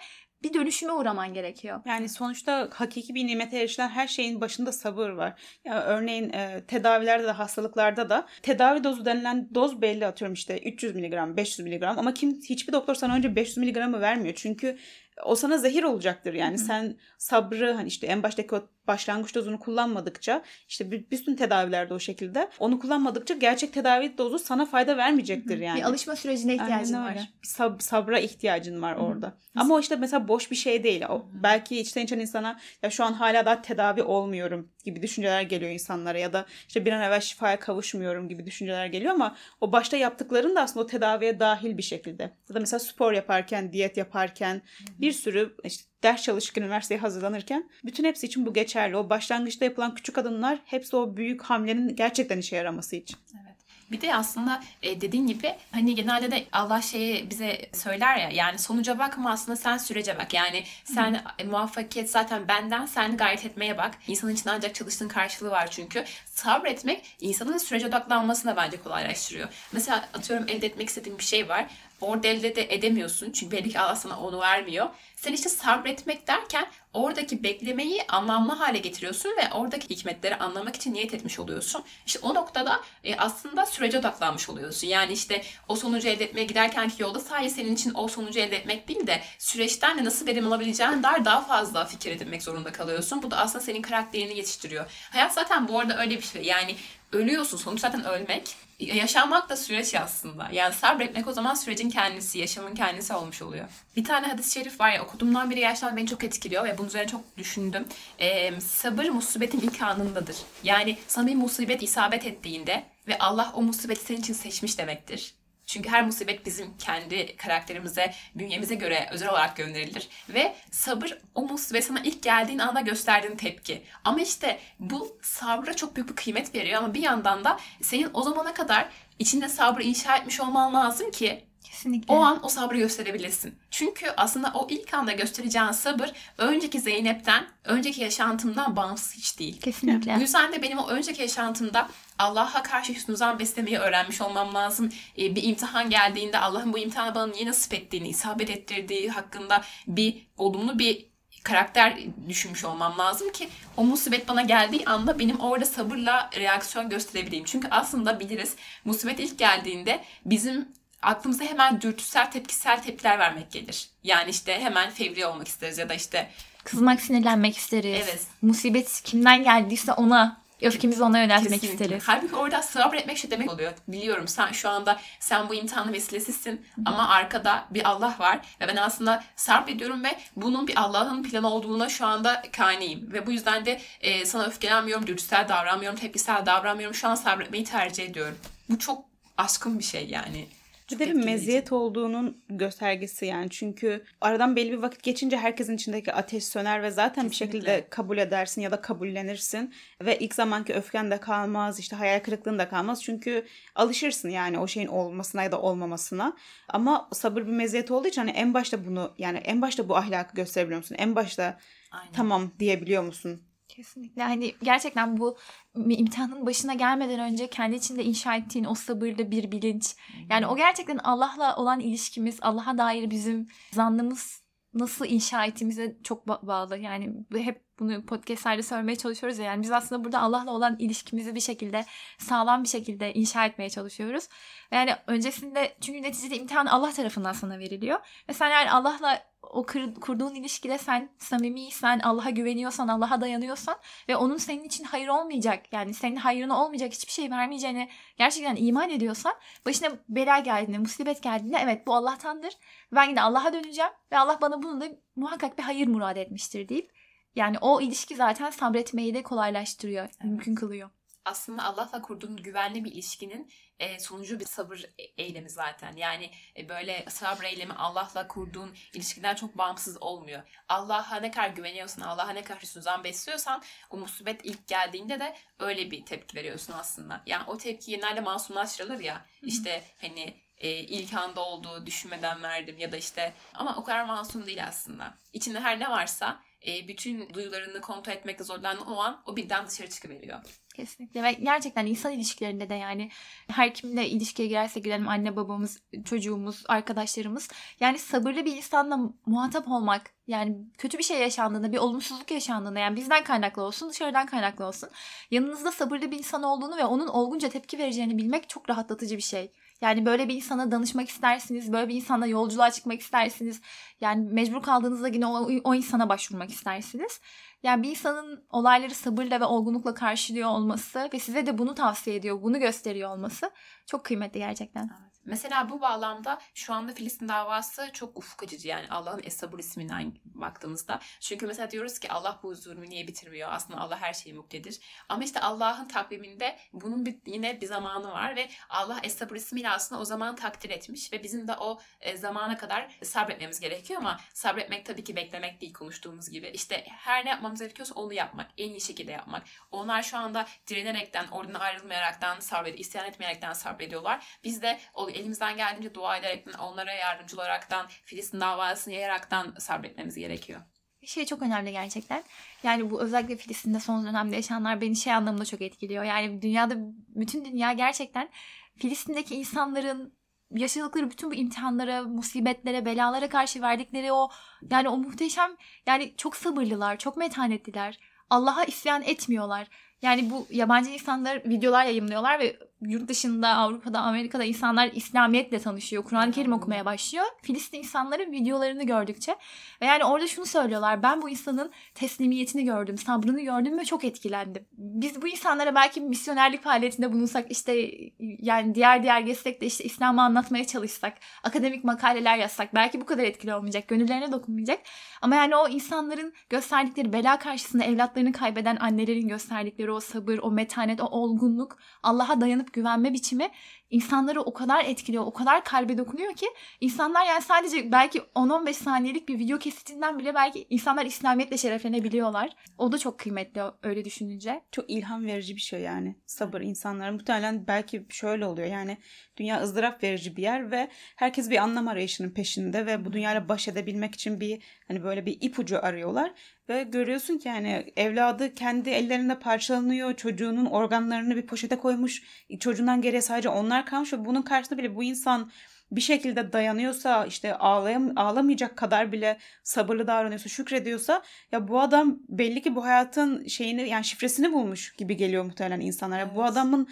bir 0.43 0.53
dönüşüme 0.53 0.91
uğraman 0.93 1.33
gerekiyor. 1.33 1.81
Yani 1.85 2.09
sonuçta 2.09 2.69
hakiki 2.73 3.15
bir 3.15 3.27
nimete 3.27 3.59
erişilen 3.59 3.89
her 3.89 4.07
şeyin 4.07 4.41
başında 4.41 4.71
sabır 4.71 5.09
var. 5.09 5.41
Ya 5.65 5.83
örneğin 5.83 6.33
e, 6.33 6.63
tedavilerde 6.67 7.23
de 7.23 7.31
hastalıklarda 7.31 8.09
da 8.09 8.27
tedavi 8.41 8.83
dozu 8.83 9.05
denilen 9.05 9.49
doz 9.55 9.81
belli 9.81 10.05
atıyorum 10.05 10.33
işte 10.33 10.59
300 10.59 10.95
mg, 10.95 11.37
500 11.37 11.67
mg 11.67 11.83
ama 11.83 12.13
kim 12.13 12.39
hiçbir 12.49 12.73
doktor 12.73 12.95
sana 12.95 13.15
önce 13.15 13.35
500 13.35 13.57
mg'ı 13.57 14.01
vermiyor. 14.01 14.35
Çünkü 14.37 14.77
o 15.25 15.35
sana 15.35 15.57
zehir 15.57 15.83
olacaktır 15.83 16.33
yani. 16.33 16.57
Hı 16.57 16.61
hı. 16.61 16.65
Sen 16.65 16.97
sabrı 17.17 17.73
hani 17.73 17.87
işte 17.87 18.07
en 18.07 18.23
baştaki 18.23 18.55
o 18.55 18.67
başlangıç 18.89 19.35
dozunu 19.35 19.59
kullanmadıkça 19.59 20.41
işte 20.67 20.91
bütün 20.91 21.35
tedavilerde 21.35 21.93
o 21.93 21.99
şekilde 21.99 22.49
onu 22.59 22.79
kullanmadıkça 22.79 23.33
gerçek 23.33 23.73
tedavi 23.73 24.17
dozu 24.17 24.39
sana 24.39 24.65
fayda 24.65 24.97
vermeyecektir 24.97 25.57
yani. 25.57 25.79
Bir 25.79 25.83
alışma 25.83 26.15
sürecine 26.15 26.55
ihtiyacın 26.55 26.93
Aynen 26.93 27.15
var. 27.17 27.29
Bir 27.43 27.47
sab- 27.47 27.81
sabra 27.81 28.19
ihtiyacın 28.19 28.81
var 28.81 28.95
Hı 28.95 29.01
hı. 29.01 29.05
orada. 29.05 29.33
Ama 29.55 29.75
o 29.75 29.79
işte 29.79 29.95
mesela 29.95 30.27
boş 30.27 30.51
bir 30.51 30.55
şey 30.55 30.83
değil. 30.83 31.05
O 31.09 31.25
belki 31.33 31.79
içten 31.79 32.03
içen 32.03 32.19
insana 32.19 32.59
ya 32.83 32.89
şu 32.89 33.03
an 33.03 33.13
hala 33.13 33.45
daha 33.45 33.61
tedavi 33.61 34.03
olmuyorum 34.03 34.69
gibi 34.85 35.01
düşünceler 35.01 35.41
geliyor 35.41 35.71
insanlara 35.71 36.19
ya 36.19 36.33
da 36.33 36.45
işte 36.67 36.85
bir 36.85 36.91
an 36.91 37.01
evvel 37.01 37.21
şifaya 37.21 37.59
kavuşmuyorum 37.59 38.29
gibi 38.29 38.45
düşünceler 38.45 38.85
geliyor 38.85 39.13
ama 39.13 39.35
o 39.61 39.71
başta 39.71 39.97
yaptıkların 39.97 40.55
da 40.55 40.61
aslında 40.61 40.83
o 40.85 40.87
tedaviye 40.87 41.39
dahil 41.39 41.77
bir 41.77 41.83
şekilde. 41.83 42.23
Ya 42.49 42.55
da 42.55 42.59
mesela 42.59 42.79
spor 42.79 43.13
yaparken, 43.13 43.73
diyet 43.73 43.97
yaparken 43.97 44.61
bir 44.99 45.11
sürü 45.11 45.55
işte 45.63 45.88
ders 46.03 46.23
çalışırken, 46.23 46.61
üniversiteye 46.61 46.99
hazırlanırken 46.99 47.69
bütün 47.85 48.03
hepsi 48.03 48.25
için 48.27 48.45
bu 48.45 48.53
geçerli. 48.53 48.97
O 48.97 49.09
başlangıçta 49.09 49.65
yapılan 49.65 49.95
küçük 49.95 50.17
adımlar 50.17 50.59
hepsi 50.65 50.95
o 50.95 51.17
büyük 51.17 51.41
hamlenin 51.41 51.95
gerçekten 51.95 52.37
işe 52.37 52.55
yaraması 52.55 52.95
için. 52.95 53.17
Evet. 53.43 53.48
Bir 53.91 54.01
de 54.01 54.15
aslında 54.15 54.61
e, 54.83 55.01
dediğin 55.01 55.27
gibi 55.27 55.55
hani 55.71 55.95
genelde 55.95 56.31
de 56.31 56.45
Allah 56.51 56.81
şeyi 56.81 57.29
bize 57.29 57.69
söyler 57.73 58.17
ya 58.17 58.29
yani 58.29 58.59
sonuca 58.59 58.99
bakma 58.99 59.31
aslında 59.31 59.55
sen 59.55 59.77
sürece 59.77 60.17
bak. 60.17 60.33
Yani 60.33 60.63
sen 60.83 61.21
e, 61.39 61.43
muvaffakiyet 61.43 62.11
zaten 62.11 62.47
benden 62.47 62.85
sen 62.85 63.17
gayret 63.17 63.45
etmeye 63.45 63.77
bak. 63.77 63.91
İnsanın 64.07 64.33
için 64.33 64.49
ancak 64.49 64.75
çalıştığın 64.75 65.07
karşılığı 65.07 65.51
var 65.51 65.71
çünkü. 65.71 66.05
Sabretmek 66.25 67.15
insanın 67.21 67.57
sürece 67.57 67.87
odaklanmasını 67.87 68.51
da 68.51 68.57
bence 68.57 68.81
kolaylaştırıyor. 68.81 69.49
Mesela 69.71 70.09
atıyorum 70.13 70.45
elde 70.49 70.67
etmek 70.67 70.89
istediğin 70.89 71.17
bir 71.17 71.23
şey 71.23 71.49
var. 71.49 71.65
Orada 72.01 72.27
elde 72.27 72.55
de 72.55 72.73
edemiyorsun. 72.73 73.31
Çünkü 73.31 73.57
belli 73.57 73.69
ki 73.69 73.79
Allah 73.79 73.95
sana 73.95 74.19
onu 74.19 74.39
vermiyor. 74.39 74.89
Sen 75.15 75.33
işte 75.33 75.49
sabretmek 75.49 76.27
derken 76.27 76.65
oradaki 76.93 77.43
beklemeyi 77.43 78.03
anlamlı 78.07 78.53
hale 78.53 78.77
getiriyorsun 78.77 79.29
ve 79.29 79.53
oradaki 79.53 79.89
hikmetleri 79.89 80.35
anlamak 80.35 80.75
için 80.75 80.93
niyet 80.93 81.13
etmiş 81.13 81.39
oluyorsun. 81.39 81.83
İşte 82.05 82.19
o 82.21 82.33
noktada 82.33 82.81
e, 83.03 83.15
aslında 83.15 83.65
sürece 83.65 83.99
odaklanmış 83.99 84.49
oluyorsun. 84.49 84.87
Yani 84.87 85.13
işte 85.13 85.43
o 85.67 85.75
sonucu 85.75 86.07
elde 86.07 86.23
etmeye 86.23 86.43
giderkenki 86.43 87.01
yolda 87.01 87.19
sadece 87.19 87.49
senin 87.49 87.75
için 87.75 87.91
o 87.95 88.07
sonucu 88.07 88.39
elde 88.39 88.57
etmek 88.57 88.87
değil 88.87 89.07
de 89.07 89.21
süreçten 89.39 89.97
de 89.97 90.03
nasıl 90.03 90.27
verim 90.27 90.47
alabileceğine 90.47 91.03
dair 91.03 91.25
daha 91.25 91.41
fazla 91.41 91.85
fikir 91.85 92.11
edinmek 92.11 92.43
zorunda 92.43 92.71
kalıyorsun. 92.71 93.23
Bu 93.23 93.31
da 93.31 93.37
aslında 93.37 93.65
senin 93.65 93.81
karakterini 93.81 94.37
yetiştiriyor. 94.37 94.85
Hayat 95.11 95.33
zaten 95.33 95.67
bu 95.67 95.79
arada 95.79 96.01
öyle 96.01 96.17
bir 96.17 96.25
şey. 96.25 96.43
Yani 96.43 96.75
ölüyorsun. 97.11 97.57
Sonuç 97.57 97.79
zaten 97.79 98.05
ölmek. 98.05 98.68
Yaşanmak 98.79 99.49
da 99.49 99.55
süreç 99.55 99.95
aslında. 99.95 100.49
Yani 100.51 100.73
sabretmek 100.73 101.27
o 101.27 101.31
zaman 101.33 101.53
sürecin 101.53 101.89
kendisi, 101.89 102.39
yaşamın 102.39 102.75
kendisi 102.75 103.13
olmuş 103.13 103.41
oluyor. 103.41 103.65
Bir 103.95 104.03
tane 104.03 104.27
hadis-i 104.27 104.51
şerif 104.51 104.79
var 104.79 104.91
ya 104.91 105.03
okuduğumdan 105.03 105.51
beri 105.51 105.59
gerçekten 105.59 105.97
beni 105.97 106.07
çok 106.07 106.23
etkiliyor 106.23 106.63
ve 106.63 106.77
bunun 106.77 106.87
üzerine 106.87 107.07
çok 107.07 107.37
düşündüm. 107.37 107.85
Ee, 108.19 108.61
sabır 108.61 109.09
musibetin 109.09 109.59
ilk 109.59 109.81
anındadır. 109.81 110.37
Yani 110.63 110.97
sana 111.07 111.27
bir 111.27 111.35
musibet 111.35 111.83
isabet 111.83 112.25
ettiğinde 112.25 112.83
ve 113.07 113.19
Allah 113.19 113.51
o 113.55 113.61
musibeti 113.61 114.05
senin 114.05 114.19
için 114.19 114.33
seçmiş 114.33 114.77
demektir. 114.77 115.33
Çünkü 115.69 115.89
her 115.89 116.05
musibet 116.05 116.45
bizim 116.45 116.77
kendi 116.77 117.35
karakterimize, 117.37 118.13
bünyemize 118.35 118.75
göre 118.75 119.09
özel 119.11 119.29
olarak 119.29 119.55
gönderilir. 119.55 120.09
Ve 120.29 120.55
sabır 120.71 121.17
o 121.35 121.41
musibet 121.41 121.83
sana 121.83 121.99
ilk 121.99 122.23
geldiğin 122.23 122.59
anda 122.59 122.81
gösterdiğin 122.81 123.35
tepki. 123.35 123.83
Ama 124.03 124.21
işte 124.21 124.59
bu 124.79 125.17
sabra 125.21 125.73
çok 125.73 125.95
büyük 125.95 126.09
bir 126.09 126.15
kıymet 126.15 126.55
veriyor 126.55 126.83
ama 126.83 126.93
bir 126.93 127.01
yandan 127.01 127.43
da 127.43 127.59
senin 127.81 128.09
o 128.13 128.21
zamana 128.21 128.53
kadar 128.53 128.89
içinde 129.19 129.49
sabrı 129.49 129.83
inşa 129.83 130.17
etmiş 130.17 130.39
olman 130.39 130.73
lazım 130.73 131.11
ki 131.11 131.48
Kesinlikle. 131.63 132.13
O 132.13 132.19
an 132.19 132.45
o 132.45 132.49
sabrı 132.49 132.77
gösterebilirsin. 132.77 133.55
Çünkü 133.71 134.05
aslında 134.17 134.51
o 134.53 134.67
ilk 134.69 134.93
anda 134.93 135.11
göstereceğin 135.11 135.71
sabır 135.71 136.11
önceki 136.37 136.79
Zeynep'ten, 136.79 137.47
önceki 137.63 138.01
yaşantımdan 138.01 138.75
bağımsız 138.75 139.13
hiç 139.13 139.39
değil. 139.39 139.61
Kesinlikle. 139.61 140.15
Bu 140.15 140.19
yüzden 140.19 140.53
de 140.53 140.61
benim 140.61 140.77
o 140.77 140.87
önceki 140.87 141.21
yaşantımda 141.21 141.89
Allah'a 142.19 142.63
karşı 142.63 142.93
hüsnü 142.93 143.15
beslemeyi 143.39 143.77
öğrenmiş 143.77 144.21
olmam 144.21 144.53
lazım. 144.53 144.89
Ee, 145.17 145.35
bir 145.35 145.43
imtihan 145.43 145.89
geldiğinde 145.89 146.39
Allah'ın 146.39 146.73
bu 146.73 146.79
imtihanı 146.79 147.15
bana 147.15 147.27
niye 147.27 147.45
nasip 147.45 147.73
ettiğini, 147.73 148.07
isabet 148.07 148.49
ettirdiği 148.49 149.09
hakkında 149.09 149.63
bir 149.87 150.27
olumlu 150.37 150.79
bir 150.79 151.09
karakter 151.43 151.99
düşünmüş 152.29 152.65
olmam 152.65 152.97
lazım 152.97 153.31
ki 153.31 153.49
o 153.77 153.83
musibet 153.83 154.27
bana 154.27 154.41
geldiği 154.41 154.85
anda 154.85 155.19
benim 155.19 155.39
orada 155.39 155.65
sabırla 155.65 156.29
reaksiyon 156.37 156.89
gösterebileyim. 156.89 157.45
Çünkü 157.45 157.67
aslında 157.71 158.19
biliriz 158.19 158.55
musibet 158.85 159.19
ilk 159.19 159.39
geldiğinde 159.39 160.03
bizim 160.25 160.67
aklımıza 161.01 161.43
hemen 161.43 161.81
dürtüsel 161.81 162.31
tepkisel 162.31 162.83
tepkiler 162.83 163.19
vermek 163.19 163.51
gelir. 163.51 163.89
Yani 164.03 164.29
işte 164.29 164.59
hemen 164.59 164.89
fevri 164.89 165.25
olmak 165.25 165.47
isteriz 165.47 165.77
ya 165.77 165.89
da 165.89 165.93
işte 165.93 166.29
Kızmak, 166.63 167.01
sinirlenmek 167.01 167.57
isteriz. 167.57 168.01
Evet. 168.03 168.21
Musibet 168.41 169.01
kimden 169.03 169.43
geldiyse 169.43 169.93
ona, 169.93 170.37
öfkemizi 170.61 171.03
ona 171.03 171.19
yöneltmek 171.19 171.61
Kesinlikle. 171.61 171.85
isteriz. 171.85 172.03
Halbuki 172.07 172.35
orada 172.35 172.61
sabretmek 172.61 173.17
şu 173.17 173.31
demek 173.31 173.53
oluyor. 173.53 173.73
Biliyorum 173.87 174.27
sen 174.27 174.51
şu 174.51 174.69
anda 174.69 174.99
sen 175.19 175.49
bu 175.49 175.55
imtihanın 175.55 175.93
vesilesisin 175.93 176.65
ama 176.85 177.09
arkada 177.09 177.65
bir 177.69 177.89
Allah 177.89 178.15
var 178.19 178.39
ve 178.61 178.67
ben 178.67 178.75
aslında 178.75 179.23
sabrediyorum 179.35 180.03
ve 180.03 180.19
bunun 180.35 180.67
bir 180.67 180.77
Allah'ın 180.81 181.23
planı 181.23 181.49
olduğuna 181.49 181.89
şu 181.89 182.05
anda 182.05 182.41
kaniyim. 182.51 183.13
Ve 183.13 183.27
bu 183.27 183.31
yüzden 183.31 183.65
de 183.65 183.81
e, 184.01 184.25
sana 184.25 184.45
öfkelenmiyorum, 184.45 185.07
dürüstsel 185.07 185.47
davranmıyorum, 185.49 185.99
tepkisel 185.99 186.45
davranmıyorum. 186.45 186.95
Şu 186.95 187.07
an 187.07 187.15
sabretmeyi 187.15 187.63
tercih 187.63 188.05
ediyorum. 188.05 188.37
Bu 188.69 188.79
çok 188.79 189.05
aşkın 189.37 189.79
bir 189.79 189.83
şey 189.83 190.07
yani. 190.09 190.47
Bir 190.91 190.99
de 190.99 191.07
bir 191.07 191.25
meziyet 191.25 191.71
olduğunun 191.71 192.43
göstergesi 192.49 193.25
yani. 193.25 193.49
Çünkü 193.49 194.03
aradan 194.21 194.55
belli 194.55 194.71
bir 194.71 194.77
vakit 194.77 195.03
geçince 195.03 195.37
herkesin 195.37 195.75
içindeki 195.75 196.13
ateş 196.13 196.45
söner 196.45 196.83
ve 196.83 196.91
zaten 196.91 197.25
bir 197.25 197.29
Kesinlikle. 197.29 197.59
şekilde 197.59 197.87
kabul 197.89 198.17
edersin 198.17 198.61
ya 198.61 198.71
da 198.71 198.81
kabullenirsin. 198.81 199.73
Ve 200.01 200.19
ilk 200.19 200.35
zamanki 200.35 200.73
öfken 200.73 201.11
de 201.11 201.17
kalmaz, 201.17 201.79
işte 201.79 201.95
hayal 201.95 202.19
kırıklığın 202.19 202.59
da 202.59 202.69
kalmaz. 202.69 203.03
Çünkü 203.03 203.45
alışırsın 203.75 204.29
yani 204.29 204.59
o 204.59 204.67
şeyin 204.67 204.87
olmasına 204.87 205.43
ya 205.43 205.51
da 205.51 205.61
olmamasına. 205.61 206.35
Ama 206.69 207.09
sabır 207.13 207.41
bir 207.41 207.51
meziyet 207.51 207.91
olduğu 207.91 208.07
için 208.07 208.21
hani 208.21 208.31
en 208.31 208.53
başta 208.53 208.85
bunu 208.85 209.13
yani 209.17 209.37
en 209.37 209.61
başta 209.61 209.89
bu 209.89 209.97
ahlakı 209.97 210.35
gösterebiliyor 210.35 210.77
musun? 210.77 210.95
En 210.99 211.15
başta 211.15 211.57
Aynen. 211.91 212.13
tamam 212.13 212.51
diyebiliyor 212.59 213.03
musun? 213.03 213.41
Kesinlikle. 213.69 214.23
Hani 214.23 214.55
gerçekten 214.63 215.17
bu 215.17 215.37
imtihanın 215.75 216.45
başına 216.45 216.73
gelmeden 216.73 217.19
önce 217.19 217.49
kendi 217.49 217.75
içinde 217.75 218.03
inşa 218.03 218.35
ettiğin 218.35 218.65
o 218.65 218.75
sabırlı 218.75 219.31
bir 219.31 219.51
bilinç. 219.51 219.95
Yani 220.29 220.47
o 220.47 220.55
gerçekten 220.55 220.97
Allah'la 220.97 221.55
olan 221.55 221.79
ilişkimiz, 221.79 222.39
Allah'a 222.41 222.77
dair 222.77 223.09
bizim 223.09 223.47
zannımız 223.71 224.43
nasıl 224.73 225.05
inşa 225.05 225.45
ettiğimize 225.45 225.97
çok 226.03 226.25
ba- 226.25 226.47
bağlı. 226.47 226.77
Yani 226.77 227.25
hep 227.33 227.68
bunu 227.79 228.05
podcastlerde 228.05 228.63
söylemeye 228.63 228.95
çalışıyoruz 228.95 229.39
ya. 229.39 229.45
Yani 229.45 229.61
biz 229.61 229.71
aslında 229.71 230.03
burada 230.03 230.21
Allah'la 230.21 230.51
olan 230.51 230.75
ilişkimizi 230.79 231.35
bir 231.35 231.39
şekilde 231.39 231.85
sağlam 232.17 232.63
bir 232.63 232.67
şekilde 232.67 233.13
inşa 233.13 233.45
etmeye 233.45 233.69
çalışıyoruz. 233.69 234.27
Yani 234.71 234.95
öncesinde 235.07 235.75
çünkü 235.81 236.01
neticede 236.01 236.37
imtihan 236.37 236.65
Allah 236.65 236.91
tarafından 236.91 237.33
sana 237.33 237.59
veriliyor. 237.59 237.99
Ve 238.29 238.33
sen 238.33 238.49
yani 238.49 238.71
Allah'la 238.71 239.29
o 239.41 239.65
kurduğun 240.01 240.35
ilişkide 240.35 240.77
sen 240.77 241.09
samimiysen, 241.17 241.99
Allah'a 241.99 242.29
güveniyorsan, 242.29 242.87
Allah'a 242.87 243.21
dayanıyorsan 243.21 243.75
ve 244.09 244.15
onun 244.15 244.37
senin 244.37 244.63
için 244.63 244.83
hayır 244.83 245.07
olmayacak 245.07 245.73
yani 245.73 245.93
senin 245.93 246.15
hayrına 246.15 246.63
olmayacak 246.63 246.93
hiçbir 246.93 247.11
şey 247.11 247.31
vermeyeceğini 247.31 247.89
gerçekten 248.17 248.55
iman 248.55 248.89
ediyorsan 248.89 249.33
başına 249.65 249.89
bela 250.09 250.39
geldiğinde, 250.39 250.77
musibet 250.77 251.23
geldiğinde 251.23 251.57
evet 251.63 251.87
bu 251.87 251.95
Allah'tandır. 251.95 252.53
Ben 252.91 253.09
yine 253.09 253.21
Allah'a 253.21 253.53
döneceğim 253.53 253.91
ve 254.11 254.17
Allah 254.17 254.37
bana 254.41 254.63
bunu 254.63 254.81
da 254.81 254.85
muhakkak 255.15 255.57
bir 255.57 255.63
hayır 255.63 255.87
murad 255.87 256.15
etmiştir 256.15 256.69
deyip 256.69 256.98
yani 257.35 257.57
o 257.61 257.81
ilişki 257.81 258.15
zaten 258.15 258.49
sabretmeyi 258.49 259.13
de 259.13 259.23
kolaylaştırıyor, 259.23 260.09
mümkün 260.23 260.55
kılıyor. 260.55 260.89
aslında 261.25 261.63
Allah'la 261.63 262.01
kurduğun 262.01 262.37
güvenli 262.37 262.83
bir 262.83 262.91
ilişkinin 262.91 263.51
e, 263.79 263.99
sonucu 263.99 264.39
bir 264.39 264.45
sabır 264.45 264.85
e- 264.99 265.23
eylemi 265.23 265.49
zaten. 265.49 265.95
Yani 265.95 266.31
e, 266.57 266.69
böyle 266.69 267.05
sabır 267.09 267.43
eylemi 267.43 267.73
Allah'la 267.73 268.27
kurduğun 268.27 268.75
ilişkiden 268.93 269.35
çok 269.35 269.57
bağımsız 269.57 270.01
olmuyor. 270.01 270.63
Allah'a 270.69 271.15
ne 271.15 271.31
kadar 271.31 271.49
güveniyorsan, 271.49 272.01
Allah'a 272.01 272.29
ne 272.29 272.43
kadar 272.43 272.61
hüsnüzan 272.61 273.03
besliyorsan 273.03 273.63
o 273.89 273.97
musibet 273.97 274.45
ilk 274.45 274.67
geldiğinde 274.67 275.19
de 275.19 275.35
öyle 275.59 275.91
bir 275.91 276.05
tepki 276.05 276.37
veriyorsun 276.37 276.73
aslında. 276.73 277.23
Yani 277.25 277.43
o 277.47 277.57
tepki 277.57 277.91
genelde 277.91 278.21
masumlaştırılır 278.21 278.99
ya. 278.99 279.25
İşte 279.41 279.83
hani 280.01 280.37
e, 280.57 280.69
ilk 280.69 281.13
anda 281.13 281.41
olduğu 281.41 281.85
düşünmeden 281.85 282.43
verdim 282.43 282.77
ya 282.77 282.91
da 282.91 282.97
işte 282.97 283.33
ama 283.53 283.75
o 283.77 283.83
kadar 283.83 284.05
masum 284.05 284.45
değil 284.45 284.67
aslında. 284.67 285.13
İçinde 285.33 285.59
her 285.59 285.79
ne 285.79 285.89
varsa 285.89 286.39
e, 286.67 286.87
bütün 286.87 287.33
duyularını 287.33 287.81
kontrol 287.81 288.13
etmekte 288.13 288.43
zorlandığın 288.43 288.85
o 288.85 288.99
an 288.99 289.23
o 289.25 289.35
birden 289.35 289.67
dışarı 289.67 289.89
çıkıveriyor. 289.89 290.39
Kesinlikle 290.75 291.23
ve 291.23 291.31
gerçekten 291.31 291.85
insan 291.85 292.11
ilişkilerinde 292.11 292.69
de 292.69 292.73
yani 292.73 293.09
her 293.47 293.73
kimle 293.73 294.09
ilişkiye 294.09 294.47
girerse 294.47 294.79
girelim 294.79 295.07
anne 295.07 295.35
babamız, 295.35 295.81
çocuğumuz, 296.05 296.63
arkadaşlarımız 296.67 297.49
yani 297.79 297.99
sabırlı 297.99 298.45
bir 298.45 298.57
insanla 298.57 298.99
muhatap 299.25 299.67
olmak 299.67 300.11
yani 300.27 300.57
kötü 300.77 300.97
bir 300.97 301.03
şey 301.03 301.19
yaşandığında 301.19 301.71
bir 301.71 301.77
olumsuzluk 301.77 302.31
yaşandığında 302.31 302.79
yani 302.79 302.95
bizden 302.95 303.23
kaynaklı 303.23 303.61
olsun 303.63 303.89
dışarıdan 303.89 304.25
kaynaklı 304.25 304.65
olsun 304.65 304.89
yanınızda 305.31 305.71
sabırlı 305.71 306.11
bir 306.11 306.17
insan 306.17 306.43
olduğunu 306.43 306.77
ve 306.77 306.85
onun 306.85 307.07
olgunca 307.07 307.49
tepki 307.49 307.77
vereceğini 307.77 308.17
bilmek 308.17 308.49
çok 308.49 308.69
rahatlatıcı 308.69 309.17
bir 309.17 309.21
şey. 309.21 309.51
Yani 309.81 310.05
böyle 310.05 310.27
bir 310.27 310.35
insana 310.35 310.71
danışmak 310.71 311.09
istersiniz, 311.09 311.73
böyle 311.73 311.89
bir 311.89 311.95
insanla 311.95 312.27
yolculuğa 312.27 312.71
çıkmak 312.71 312.99
istersiniz. 313.01 313.61
Yani 314.01 314.29
mecbur 314.31 314.61
kaldığınızda 314.61 315.07
yine 315.07 315.25
o, 315.25 315.49
o 315.63 315.75
insana 315.75 316.09
başvurmak 316.09 316.49
istersiniz. 316.49 317.21
Yani 317.63 317.83
bir 317.83 317.89
insanın 317.89 318.45
olayları 318.49 318.95
sabırla 318.95 319.39
ve 319.39 319.45
olgunlukla 319.45 319.93
karşılıyor 319.93 320.49
olması 320.49 321.09
ve 321.13 321.19
size 321.19 321.45
de 321.45 321.57
bunu 321.57 321.75
tavsiye 321.75 322.15
ediyor, 322.15 322.41
bunu 322.41 322.59
gösteriyor 322.59 323.09
olması 323.09 323.51
çok 323.85 324.05
kıymetli 324.05 324.39
gerçekten. 324.39 324.89
Mesela 325.25 325.69
bu 325.69 325.81
bağlamda 325.81 326.39
şu 326.53 326.73
anda 326.73 326.93
Filistin 326.93 327.27
davası 327.27 327.89
çok 327.93 328.17
ufuk 328.17 328.43
açıcı 328.43 328.67
yani 328.67 328.87
Allah'ın 328.89 329.21
Es-Sabur 329.23 329.59
isminden 329.59 330.13
baktığımızda. 330.25 330.99
Çünkü 331.19 331.47
mesela 331.47 331.71
diyoruz 331.71 331.99
ki 331.99 332.11
Allah 332.11 332.39
bu 332.43 332.55
zulmü 332.55 332.89
niye 332.89 333.07
bitirmiyor? 333.07 333.49
Aslında 333.51 333.79
Allah 333.79 334.01
her 334.01 334.13
şeyi 334.13 334.35
muktedir. 334.35 334.79
Ama 335.09 335.23
işte 335.23 335.39
Allah'ın 335.39 335.87
takviminde 335.87 336.57
bunun 336.73 337.05
bir, 337.05 337.19
yine 337.25 337.61
bir 337.61 337.67
zamanı 337.67 338.11
var 338.11 338.35
ve 338.35 338.49
Allah 338.69 338.99
Es-Sabur 339.03 339.35
ismiyle 339.35 339.69
aslında 339.69 340.01
o 340.01 340.05
zaman 340.05 340.35
takdir 340.35 340.69
etmiş 340.69 341.13
ve 341.13 341.23
bizim 341.23 341.47
de 341.47 341.55
o 341.59 341.79
e, 342.01 342.17
zamana 342.17 342.57
kadar 342.57 342.99
sabretmemiz 343.03 343.59
gerekiyor 343.59 343.99
ama 343.99 344.19
sabretmek 344.33 344.85
tabii 344.85 345.03
ki 345.03 345.15
beklemek 345.15 345.61
değil 345.61 345.73
konuştuğumuz 345.73 346.29
gibi. 346.29 346.47
İşte 346.47 346.85
her 346.87 347.25
ne 347.25 347.29
yapmamız 347.29 347.48
gerekiyorsa 347.55 347.95
onu 347.95 348.13
yapmak, 348.13 348.47
en 348.57 348.69
iyi 348.69 348.81
şekilde 348.81 349.11
yapmak. 349.11 349.43
Onlar 349.71 350.03
şu 350.03 350.17
anda 350.17 350.45
direnerekten, 350.67 351.27
oradan 351.27 351.59
ayrılmayaraktan 351.59 352.39
sabrediyor, 352.39 352.79
isyan 352.79 353.05
etmeyerekten 353.05 353.53
sabrediyorlar. 353.53 354.39
Biz 354.43 354.61
de 354.61 354.79
o 354.93 355.09
elimizden 355.09 355.57
geldiğince 355.57 355.93
dua 355.95 356.17
ederekten, 356.17 356.53
onlara 356.53 356.93
yardımcı 356.93 357.35
olaraktan, 357.35 357.87
Filistin 357.87 358.39
davasını 358.39 358.93
yayaraktan 358.93 359.55
sabretmemiz 359.59 360.15
gerekiyor. 360.15 360.61
Şey 361.05 361.25
çok 361.25 361.41
önemli 361.41 361.71
gerçekten. 361.71 362.23
Yani 362.63 362.91
bu 362.91 363.01
özellikle 363.01 363.37
Filistin'de 363.37 363.79
son 363.79 364.05
dönemde 364.05 364.35
yaşananlar 364.35 364.81
beni 364.81 364.95
şey 364.95 365.13
anlamında 365.13 365.45
çok 365.45 365.61
etkiliyor. 365.61 366.03
Yani 366.03 366.41
dünyada 366.41 366.75
bütün 367.07 367.45
dünya 367.45 367.73
gerçekten 367.73 368.29
Filistin'deki 368.77 369.35
insanların 369.35 370.18
yaşadıkları 370.51 371.09
bütün 371.09 371.31
bu 371.31 371.35
imtihanlara, 371.35 372.03
musibetlere, 372.03 372.85
belalara 372.85 373.29
karşı 373.29 373.61
verdikleri 373.61 374.11
o 374.13 374.29
yani 374.71 374.89
o 374.89 374.97
muhteşem 374.97 375.51
yani 375.85 376.13
çok 376.17 376.35
sabırlılar, 376.35 376.97
çok 376.97 377.17
metanetliler. 377.17 377.99
Allah'a 378.29 378.63
isyan 378.63 379.01
etmiyorlar. 379.01 379.67
Yani 380.01 380.29
bu 380.29 380.47
yabancı 380.49 380.89
insanlar 380.89 381.43
videolar 381.45 381.85
yayınlıyorlar 381.85 382.39
ve 382.39 382.55
yurt 382.81 383.07
dışında, 383.07 383.49
Avrupa'da, 383.49 383.99
Amerika'da 383.99 384.43
insanlar 384.43 384.91
İslamiyetle 384.93 385.59
tanışıyor. 385.59 386.03
Kur'an-ı 386.03 386.31
Kerim 386.31 386.53
okumaya 386.53 386.85
başlıyor. 386.85 387.25
Filistin 387.41 387.77
insanların 387.77 388.31
videolarını 388.31 388.83
gördükçe 388.83 389.35
ve 389.81 389.85
yani 389.85 390.03
orada 390.03 390.27
şunu 390.27 390.45
söylüyorlar. 390.45 391.03
Ben 391.03 391.21
bu 391.21 391.29
insanın 391.29 391.71
teslimiyetini 391.95 392.65
gördüm, 392.65 392.97
sabrını 392.97 393.41
gördüm 393.41 393.77
ve 393.79 393.85
çok 393.85 394.03
etkilendim. 394.03 394.65
Biz 394.71 395.21
bu 395.21 395.27
insanlara 395.27 395.75
belki 395.75 396.01
misyonerlik 396.01 396.63
faaliyetinde 396.63 397.13
bulunsak 397.13 397.51
işte 397.51 397.91
yani 398.19 398.75
diğer 398.75 399.03
diğer 399.03 399.21
gezsek 399.21 399.61
de 399.61 399.65
işte 399.65 399.83
İslam'ı 399.83 400.21
anlatmaya 400.21 400.67
çalışsak, 400.67 401.13
akademik 401.43 401.83
makaleler 401.83 402.37
yazsak 402.37 402.75
belki 402.75 403.01
bu 403.01 403.05
kadar 403.05 403.23
etkili 403.23 403.53
olmayacak, 403.53 403.87
gönüllerine 403.87 404.31
dokunmayacak. 404.31 404.79
Ama 405.21 405.35
yani 405.35 405.55
o 405.55 405.69
insanların 405.69 406.33
gösterdikleri 406.49 407.13
bela 407.13 407.39
karşısında 407.39 407.83
evlatlarını 407.83 408.31
kaybeden 408.31 408.77
annelerin 408.79 409.27
gösterdikleri 409.27 409.88
o 409.91 409.99
sabır, 409.99 410.39
o 410.41 410.51
metanet, 410.51 411.01
o 411.01 411.05
olgunluk, 411.05 411.77
Allah'a 412.03 412.41
dayanıp 412.41 412.73
güvenme 412.73 413.13
biçimi 413.13 413.51
insanları 413.89 414.41
o 414.41 414.53
kadar 414.53 414.85
etkiliyor, 414.85 415.23
o 415.23 415.33
kadar 415.33 415.63
kalbe 415.63 415.97
dokunuyor 415.97 416.33
ki 416.33 416.45
insanlar 416.81 417.25
yani 417.25 417.41
sadece 417.41 417.91
belki 417.91 418.19
10-15 418.19 418.73
saniyelik 418.73 419.29
bir 419.29 419.39
video 419.39 419.59
kesitinden 419.59 420.19
bile 420.19 420.35
belki 420.35 420.67
insanlar 420.69 421.05
İslamiyetle 421.05 421.57
şereflenebiliyorlar. 421.57 422.49
O 422.77 422.91
da 422.91 422.97
çok 422.97 423.19
kıymetli 423.19 423.61
öyle 423.83 424.05
düşününce. 424.05 424.61
Çok 424.71 424.89
ilham 424.89 425.25
verici 425.25 425.55
bir 425.55 425.61
şey 425.61 425.81
yani. 425.81 426.15
Sabır 426.25 426.61
insanların 426.61 427.13
muhtemelen 427.13 427.67
belki 427.67 428.05
şöyle 428.09 428.45
oluyor 428.45 428.67
yani 428.67 428.97
dünya 429.37 429.61
ızdırap 429.61 430.03
verici 430.03 430.35
bir 430.35 430.41
yer 430.41 430.71
ve 430.71 430.89
herkes 431.15 431.49
bir 431.49 431.57
anlam 431.57 431.87
arayışının 431.87 432.29
peşinde 432.29 432.85
ve 432.85 433.05
bu 433.05 433.13
dünyayla 433.13 433.49
baş 433.49 433.67
edebilmek 433.67 434.15
için 434.15 434.39
bir 434.39 434.63
hani 434.87 435.03
böyle 435.03 435.25
bir 435.25 435.37
ipucu 435.41 435.85
arıyorlar 435.85 436.33
ve 436.69 436.83
görüyorsun 436.83 437.37
ki 437.37 437.47
yani 437.47 437.93
evladı 437.95 438.55
kendi 438.55 438.89
ellerinde 438.89 439.39
parçalanıyor. 439.39 440.13
Çocuğunun 440.15 440.65
organlarını 440.65 441.35
bir 441.35 441.47
poşete 441.47 441.75
koymuş. 441.75 442.23
Çocuğundan 442.59 443.01
geriye 443.01 443.21
sadece 443.21 443.49
onlar 443.49 443.78
kalmış 443.85 444.13
ve 444.13 444.25
bunun 444.25 444.41
karşısında 444.41 444.79
bile 444.79 444.95
bu 444.95 445.03
insan 445.03 445.51
bir 445.91 446.01
şekilde 446.01 446.53
dayanıyorsa 446.53 447.25
işte 447.25 447.55
ağlayam 447.55 448.11
ağlamayacak 448.15 448.77
kadar 448.77 449.11
bile 449.11 449.37
sabırlı 449.63 450.07
davranıyorsa 450.07 450.49
şükrediyorsa 450.49 451.23
ya 451.51 451.67
bu 451.67 451.79
adam 451.79 452.19
belli 452.29 452.61
ki 452.61 452.75
bu 452.75 452.85
hayatın 452.85 453.47
şeyini 453.47 453.89
yani 453.89 454.05
şifresini 454.05 454.53
bulmuş 454.53 454.93
gibi 454.93 455.17
geliyor 455.17 455.45
muhtemelen 455.45 455.81
insanlara. 455.81 456.21
Evet. 456.21 456.35
Bu 456.35 456.43
adamın 456.43 456.87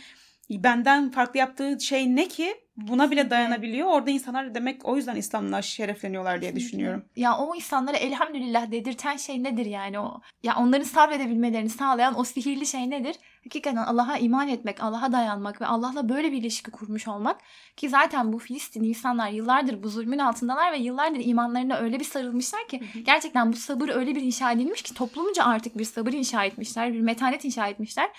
benden 0.50 1.12
farklı 1.12 1.40
yaptığı 1.40 1.80
şey 1.80 2.16
ne 2.16 2.28
ki 2.28 2.67
buna 2.78 3.12
bile 3.12 3.30
dayanabiliyor. 3.30 3.88
Orada 3.88 4.12
insanlar 4.12 4.56
demek 4.56 4.86
o 4.86 4.96
yüzden 4.96 5.16
İslam'la 5.16 5.62
şerefleniyorlar 5.62 6.42
diye 6.42 6.56
düşünüyorum. 6.56 7.06
Ya 7.16 7.38
o 7.38 7.56
insanlara 7.56 7.98
elhamdülillah 7.98 8.72
dedirten 8.72 9.18
şey 9.18 9.44
nedir 9.44 9.66
yani 9.66 10.00
o? 10.00 10.22
Ya 10.44 10.56
onların 10.56 10.84
sabredebilmelerini 10.84 11.70
sağlayan 11.70 12.20
o 12.20 12.24
sihirli 12.24 12.66
şey 12.66 12.90
nedir? 12.90 13.16
Hakikaten 13.44 13.76
Allah'a 13.76 14.18
iman 14.18 14.48
etmek, 14.48 14.84
Allah'a 14.84 15.12
dayanmak 15.12 15.62
ve 15.62 15.66
Allah'la 15.66 16.10
böyle 16.10 16.32
bir 16.32 16.38
ilişki 16.38 16.72
kurmuş 16.72 17.08
olmak 17.08 17.42
ki 17.78 17.90
zaten 17.90 18.34
bu 18.34 18.40
Filistin 18.40 18.84
insanlar 18.84 19.30
yıllardır 19.30 19.84
bu 19.84 19.90
zulmün 19.90 20.20
altındalar 20.20 20.72
ve 20.72 20.78
yıllardır 20.78 21.20
imanlarına 21.24 21.78
öyle 21.78 22.00
bir 22.00 22.06
sarılmışlar 22.06 22.68
ki 22.68 22.84
gerçekten 23.06 23.54
bu 23.54 23.58
sabır 23.58 23.90
öyle 23.90 24.16
bir 24.16 24.22
inşa 24.22 24.52
edilmiş 24.52 24.82
ki 24.82 24.94
toplumca 24.94 25.44
artık 25.44 25.78
bir 25.78 25.86
sabır 25.86 26.14
inşa 26.14 26.46
etmişler, 26.46 26.94
bir 26.94 27.02
metanet 27.02 27.46
inşa 27.46 27.68
etmişler. 27.68 28.10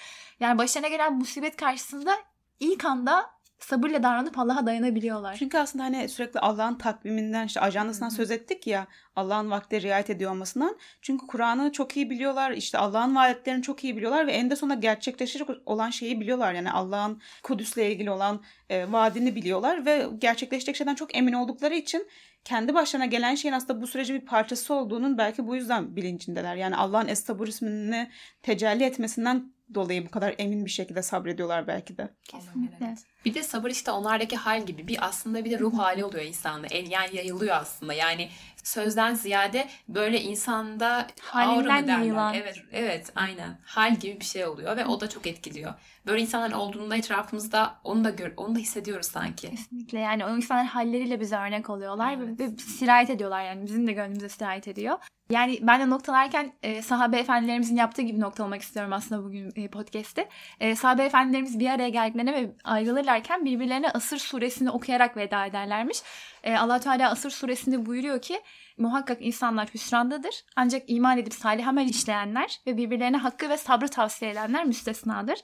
Yani 0.40 0.58
başlarına 0.58 0.88
gelen 0.88 1.18
musibet 1.18 1.56
karşısında 1.56 2.14
ilk 2.60 2.84
anda 2.84 3.37
sabırla 3.58 4.02
davranıp 4.02 4.38
Allah'a 4.38 4.66
dayanabiliyorlar. 4.66 5.36
Çünkü 5.38 5.58
aslında 5.58 5.84
hani 5.84 6.08
sürekli 6.08 6.40
Allah'ın 6.40 6.74
takviminden 6.74 7.46
işte 7.46 7.60
ajandasından 7.60 8.08
söz 8.08 8.30
ettik 8.30 8.66
ya 8.66 8.86
Allah'ın 9.16 9.50
vakti 9.50 9.82
riayet 9.82 10.10
ediyor 10.10 10.30
olmasından. 10.30 10.78
Çünkü 11.02 11.26
Kur'an'ı 11.26 11.72
çok 11.72 11.96
iyi 11.96 12.10
biliyorlar 12.10 12.50
işte 12.50 12.78
Allah'ın 12.78 13.16
vaatlerini 13.16 13.62
çok 13.62 13.84
iyi 13.84 13.96
biliyorlar 13.96 14.26
ve 14.26 14.32
en 14.32 14.50
de 14.50 14.56
sonunda 14.56 14.80
gerçekleşecek 14.80 15.48
olan 15.66 15.90
şeyi 15.90 16.20
biliyorlar. 16.20 16.52
Yani 16.52 16.70
Allah'ın 16.70 17.20
Kudüs'le 17.42 17.76
ilgili 17.76 18.10
olan 18.10 18.42
e, 18.70 18.92
vaadini 18.92 19.36
biliyorlar 19.36 19.86
ve 19.86 20.06
gerçekleşecek 20.18 20.76
şeyden 20.76 20.94
çok 20.94 21.16
emin 21.16 21.32
oldukları 21.32 21.74
için 21.74 22.08
kendi 22.44 22.74
başlarına 22.74 23.06
gelen 23.06 23.34
şeyin 23.34 23.54
aslında 23.54 23.82
bu 23.82 23.86
sürecin 23.86 24.20
bir 24.20 24.26
parçası 24.26 24.74
olduğunun 24.74 25.18
belki 25.18 25.46
bu 25.46 25.56
yüzden 25.56 25.96
bilincindeler. 25.96 26.56
Yani 26.56 26.76
Allah'ın 26.76 27.08
Estabur 27.08 27.48
ismini 27.48 28.10
tecelli 28.42 28.84
etmesinden 28.84 29.52
dolayı 29.74 30.06
bu 30.06 30.10
kadar 30.10 30.34
emin 30.38 30.64
bir 30.64 30.70
şekilde 30.70 31.02
sabrediyorlar 31.02 31.66
belki 31.66 31.96
de. 31.98 32.08
Kesinlikle. 32.24 32.94
Bir 33.24 33.34
de 33.34 33.42
sabır 33.42 33.70
işte 33.70 33.90
onlardaki 33.90 34.36
hal 34.36 34.66
gibi 34.66 34.88
bir 34.88 35.06
aslında 35.06 35.44
bir 35.44 35.50
de 35.50 35.58
ruh 35.58 35.78
hali 35.78 36.04
oluyor 36.04 36.24
insanda. 36.24 36.66
Yani 36.74 37.16
yayılıyor 37.16 37.56
aslında. 37.56 37.94
Yani 37.94 38.28
sözden 38.68 39.14
ziyade 39.14 39.68
böyle 39.88 40.20
insanda 40.20 41.06
halinden 41.20 41.98
yayılan. 41.98 42.34
Evet, 42.34 42.56
evet, 42.72 43.12
aynen. 43.16 43.58
Hal 43.64 43.96
gibi 43.96 44.20
bir 44.20 44.24
şey 44.24 44.46
oluyor 44.46 44.76
ve 44.76 44.86
o 44.86 45.00
da 45.00 45.08
çok 45.08 45.26
etkiliyor. 45.26 45.74
Böyle 46.06 46.22
insanlar 46.22 46.52
olduğunda 46.52 46.96
etrafımızda 46.96 47.74
onu 47.84 48.04
da 48.04 48.10
gör, 48.10 48.32
onu 48.36 48.54
da 48.54 48.58
hissediyoruz 48.58 49.06
sanki. 49.06 49.50
Kesinlikle. 49.50 49.98
Yani 49.98 50.24
o 50.24 50.36
insanlar 50.36 50.66
halleriyle 50.66 51.20
bize 51.20 51.36
örnek 51.36 51.70
oluyorlar 51.70 52.16
evet. 52.16 52.40
ve 52.40 52.58
sirayet 52.58 53.10
ediyorlar 53.10 53.44
yani 53.44 53.66
bizim 53.66 53.86
de 53.86 53.92
gönlümüze 53.92 54.28
sirayet 54.28 54.68
ediyor. 54.68 54.98
Yani 55.30 55.58
ben 55.62 55.80
de 55.80 55.90
noktalarken 55.90 56.52
e, 56.62 56.82
sahabe 56.82 57.18
efendilerimizin 57.18 57.76
yaptığı 57.76 58.02
gibi 58.02 58.20
noktalamak 58.20 58.62
istiyorum 58.62 58.92
aslında 58.92 59.24
bugün 59.24 59.52
e, 59.56 59.68
podcast'te. 59.68 60.28
E, 60.60 60.76
sahabe 60.76 61.04
efendilerimiz 61.04 61.58
bir 61.58 61.70
araya 61.70 61.88
geldiklerine 61.88 62.32
ve 62.32 62.50
ayrılırlarken 62.64 63.44
birbirlerine 63.44 63.90
Asır 63.90 64.18
suresini 64.18 64.70
okuyarak 64.70 65.16
veda 65.16 65.46
ederlermiş. 65.46 65.98
E, 66.44 66.56
allah 66.56 66.80
Teala 66.80 67.10
Asır 67.10 67.30
suresinde 67.30 67.86
buyuruyor 67.86 68.22
ki 68.22 68.40
muhakkak 68.78 69.18
insanlar 69.20 69.68
hüsrandadır. 69.74 70.44
Ancak 70.56 70.82
iman 70.86 71.18
edip 71.18 71.34
salih 71.34 71.68
amel 71.68 71.88
işleyenler 71.88 72.60
ve 72.66 72.76
birbirlerine 72.76 73.16
hakkı 73.16 73.48
ve 73.48 73.56
sabrı 73.56 73.88
tavsiye 73.88 74.30
edenler 74.30 74.64
müstesnadır. 74.64 75.38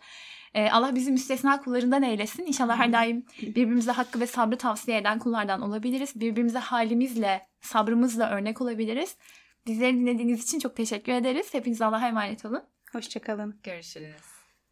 Ee, 0.55 0.71
Allah 0.71 0.95
bizi 0.95 1.13
müstesna 1.13 1.61
kullarından 1.61 2.03
eylesin. 2.03 2.47
İnşallah 2.47 2.79
her 2.79 2.93
daim 2.93 3.27
birbirimize 3.43 3.93
hakkı 3.93 4.21
ve 4.21 4.27
sabrı 4.27 4.59
tavsiye 4.59 4.99
eden 4.99 5.19
kullardan 5.19 5.61
olabiliriz. 5.61 6.21
Birbirimize 6.21 6.59
halimizle, 6.59 7.47
sabrımızla 7.61 8.31
örnek 8.31 8.61
olabiliriz. 8.61 9.17
Bizleri 9.67 9.95
dinlediğiniz 9.95 10.43
için 10.43 10.59
çok 10.59 10.77
teşekkür 10.77 11.13
ederiz. 11.13 11.55
Hepinize 11.55 11.85
Allah'a 11.85 12.09
emanet 12.09 12.45
olun. 12.45 12.63
Hoşçakalın. 12.93 13.61
Görüşürüz. 13.63 14.34